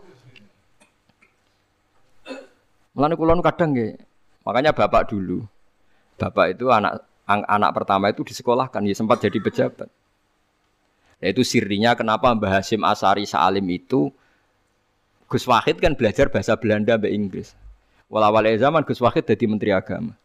[2.96, 4.00] Mulane kulon kadang nggih.
[4.48, 5.44] Makanya bapak dulu.
[6.16, 9.88] Bapak itu anak anak pertama itu disekolahkan, ya sempat jadi pejabat.
[11.22, 14.10] Nah, itu sirinya kenapa Mbah Hasim Asari Salim itu
[15.30, 17.54] Gus Wahid kan belajar bahasa Belanda Mbak Inggris.
[18.12, 20.18] Walawal zaman Gus Wahid jadi menteri agama.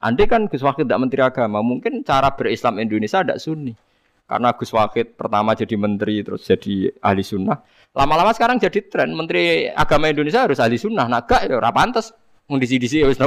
[0.00, 3.76] Andai kan Gus Wahid tidak menteri agama, mungkin cara berislam Indonesia tidak sunni.
[4.24, 7.60] Karena Gus Wahid pertama jadi menteri, terus jadi ahli sunnah.
[7.92, 11.04] Lama-lama sekarang jadi tren, menteri agama Indonesia harus ahli sunnah.
[11.06, 12.16] Nah, gak, ya pantas.
[12.50, 13.20] Mendisi-disi ya wis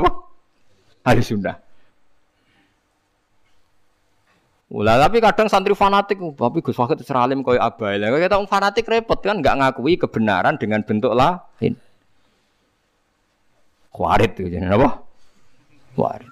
[1.04, 1.56] Ahli sunnah.
[4.74, 8.02] Ulah tapi kadang santri fanatik, tapi Gus Wahid seralim koyo abai.
[8.02, 11.78] Lah kita fanatik repot kan nggak ngakui kebenaran dengan bentuk lain.
[13.94, 15.06] Warid itu jadi apa?
[15.94, 16.32] Warid.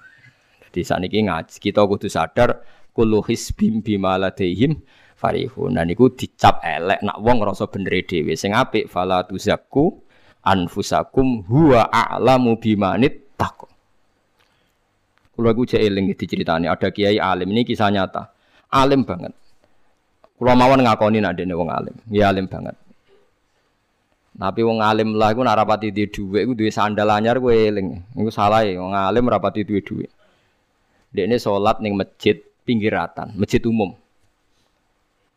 [0.66, 4.74] Jadi saat ini ngaji kita kudu sadar kullu hisbim bima ladaihim
[5.14, 5.78] farihun.
[5.78, 8.34] Dan itu dicap elek nak wong ngrasa bener dhewe.
[8.34, 10.02] Sing apik fala tuzakku
[10.42, 13.71] anfusakum huwa a'lamu bimanit taqwa.
[15.42, 18.30] Kulo iku cek eling diceritani ada kiai alim ini kisah nyata.
[18.70, 19.34] Alim banget.
[20.38, 21.98] Kulo mawon ngakoni nak dene wong alim.
[22.14, 22.78] Ya alim banget.
[24.38, 28.06] Tapi wong alim lah iku nak rapati di dhuwit iku duwe sandal anyar kowe eling.
[28.14, 30.14] Iku salah ya wong alim rapati duwe dhuwit.
[31.10, 33.98] Dekne salat ning masjid pinggiratan, masjid umum.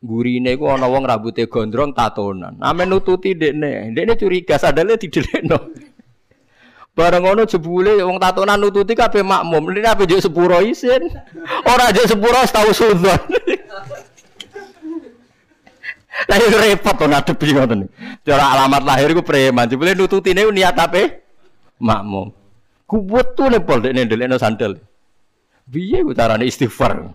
[0.05, 2.61] Gurine iku ana wong rambute gondrong tatonan.
[2.61, 3.89] Ame nututi dekne.
[3.89, 5.57] Dekne curiga sadale didelekno.
[6.95, 9.67] Bareng ngono jebule wong tatonan nututi kabeh makmum.
[9.75, 11.11] Ini apa juk sepuro isin.
[11.71, 13.19] Ora juk sepuro tau sudzon.
[16.31, 17.91] Lah itu repot to ngadepi ngoten.
[18.23, 19.67] Cara alamat lahir iku preman.
[19.67, 21.19] Jebule nututine niat apa?
[21.83, 22.31] Makmum.
[22.87, 23.03] Ku
[23.35, 24.79] tuh lepol dekne ndelekno sandal.
[25.67, 26.95] Piye carane istighfar?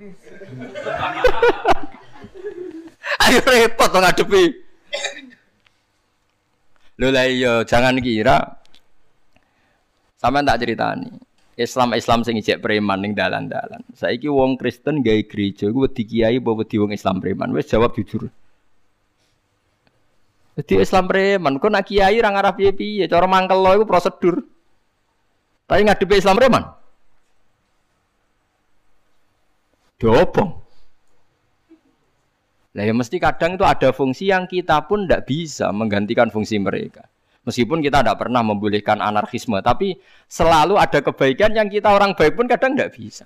[3.24, 4.44] Ayo repot to ngadepi.
[7.00, 8.59] Lho lah iya jangan kira
[10.20, 11.08] sampean tak ceritani.
[11.56, 13.80] Islam Islam sing ijek preman ning dalan-dalan.
[13.92, 17.52] Saiki wong Kristen gawe gereja iku wedi kiai apa wedi wong Islam preman?
[17.56, 18.28] Wis jawab jujur.
[20.60, 24.44] Jadi Islam preman, kok nak kiai ra ngarah piye-piye, cara mangkel lo iku prosedur.
[25.64, 26.64] Tapi ngadepi Islam preman.
[30.00, 30.50] Dobong.
[32.70, 37.04] Lah ya mesti kadang itu ada fungsi yang kita pun tidak bisa menggantikan fungsi mereka.
[37.40, 39.96] Meskipun kita tidak pernah membolehkan anarkisme, tapi
[40.28, 43.24] selalu ada kebaikan yang kita orang baik pun kadang tidak bisa.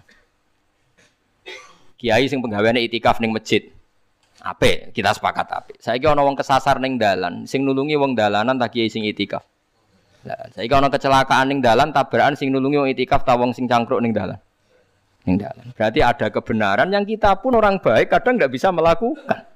[1.99, 3.75] Kiai sing penggaweane itikaf ning masjid,
[4.45, 5.75] Ape, kita sepakat ape.
[5.81, 9.41] Saiki ana wong kesasar ning dalan, sing nulungi wong dalanan tak kiai sing itikaf.
[10.29, 14.05] Lah, saiki ana kecelakaan ning dalan, tabrakan sing nulungi wong itikaf ta wong sing cangkruk
[14.05, 14.37] ning dalan.
[15.25, 15.73] Ning dalan.
[15.73, 19.49] Berarti ada kebenaran yang kita pun orang baik kadang nggak bisa melakukan.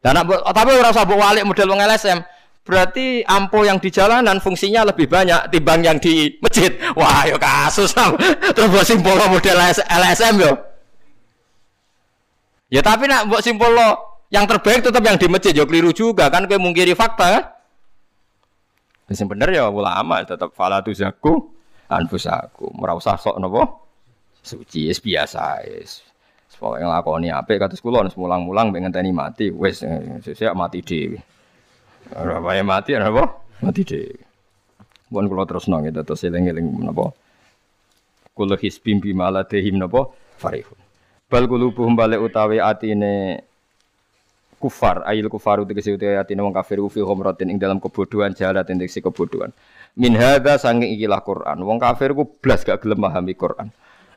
[0.00, 2.18] Dan tapi ora usah mbok walik model wong LSM.
[2.64, 6.72] Berarti ampo yang di jalanan fungsinya lebih banyak timbang yang di masjid.
[6.96, 7.92] Wah, yo kasus.
[8.56, 10.52] Terus buat simpul model LSM yo.
[12.72, 16.32] Ya tapi nak buat simpul lo yang terbaik tetap yang di masjid, ya keliru juga
[16.32, 17.44] kan kayak mungkiri fakta kan?
[19.12, 21.52] Yang bener ya ulama tetap fala tuzaku
[21.86, 22.72] anfusaku.
[22.80, 23.62] Ora usah sok napa?
[24.40, 26.00] Suci es biasa es.
[26.54, 29.84] Pokoke nglakoni apik kados nek mulang-mulang mbek ngenteni mati wis
[30.24, 31.20] sesuk mati dhewe.
[32.12, 33.24] Ora wae mati apa?
[33.64, 34.20] Mati dhewe.
[35.08, 37.16] Mun kula terus nang itu terus eling-eling napa?
[38.34, 40.10] kullu hisbim bima ladehim napa
[40.42, 40.76] farihun
[41.30, 43.40] bal qulubuhum balik utawi atine
[44.58, 48.82] kufar ayil kufar tegese utawi atine wong kafir fi ghamratin ing dalam kebodohan jahat ing
[48.82, 49.54] kebodohan
[49.94, 53.70] min hadza sanging ikilah Quran wong kafir ku blas gak gelem memahami Quran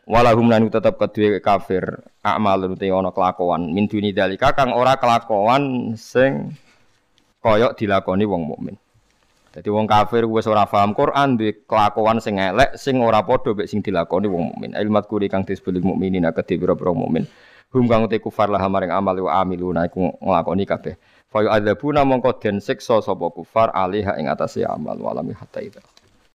[0.10, 5.94] walahum lan tetep kedue kafir amal utawi ana kelakuan min duni dalika kang ora kelakuan
[5.94, 6.58] sing
[7.42, 8.78] koyok dilakoni wong mukmin
[9.58, 13.66] jadi wong kafir wis ora paham Quran duwe kelakuan sing elek sing ora padha mek
[13.66, 14.78] sing dilakoni wong mukmin.
[14.78, 17.26] Ilmat kuri kang disebut mukminin akeh pira-pira mukmin.
[17.74, 20.94] Hum kang te kufar lah maring amal wa amiluna iku nglakoni kabeh.
[21.26, 25.82] Fa yu'adzabuna mongko den siksa sapa kufar alih ing atase amal walami hatta itu.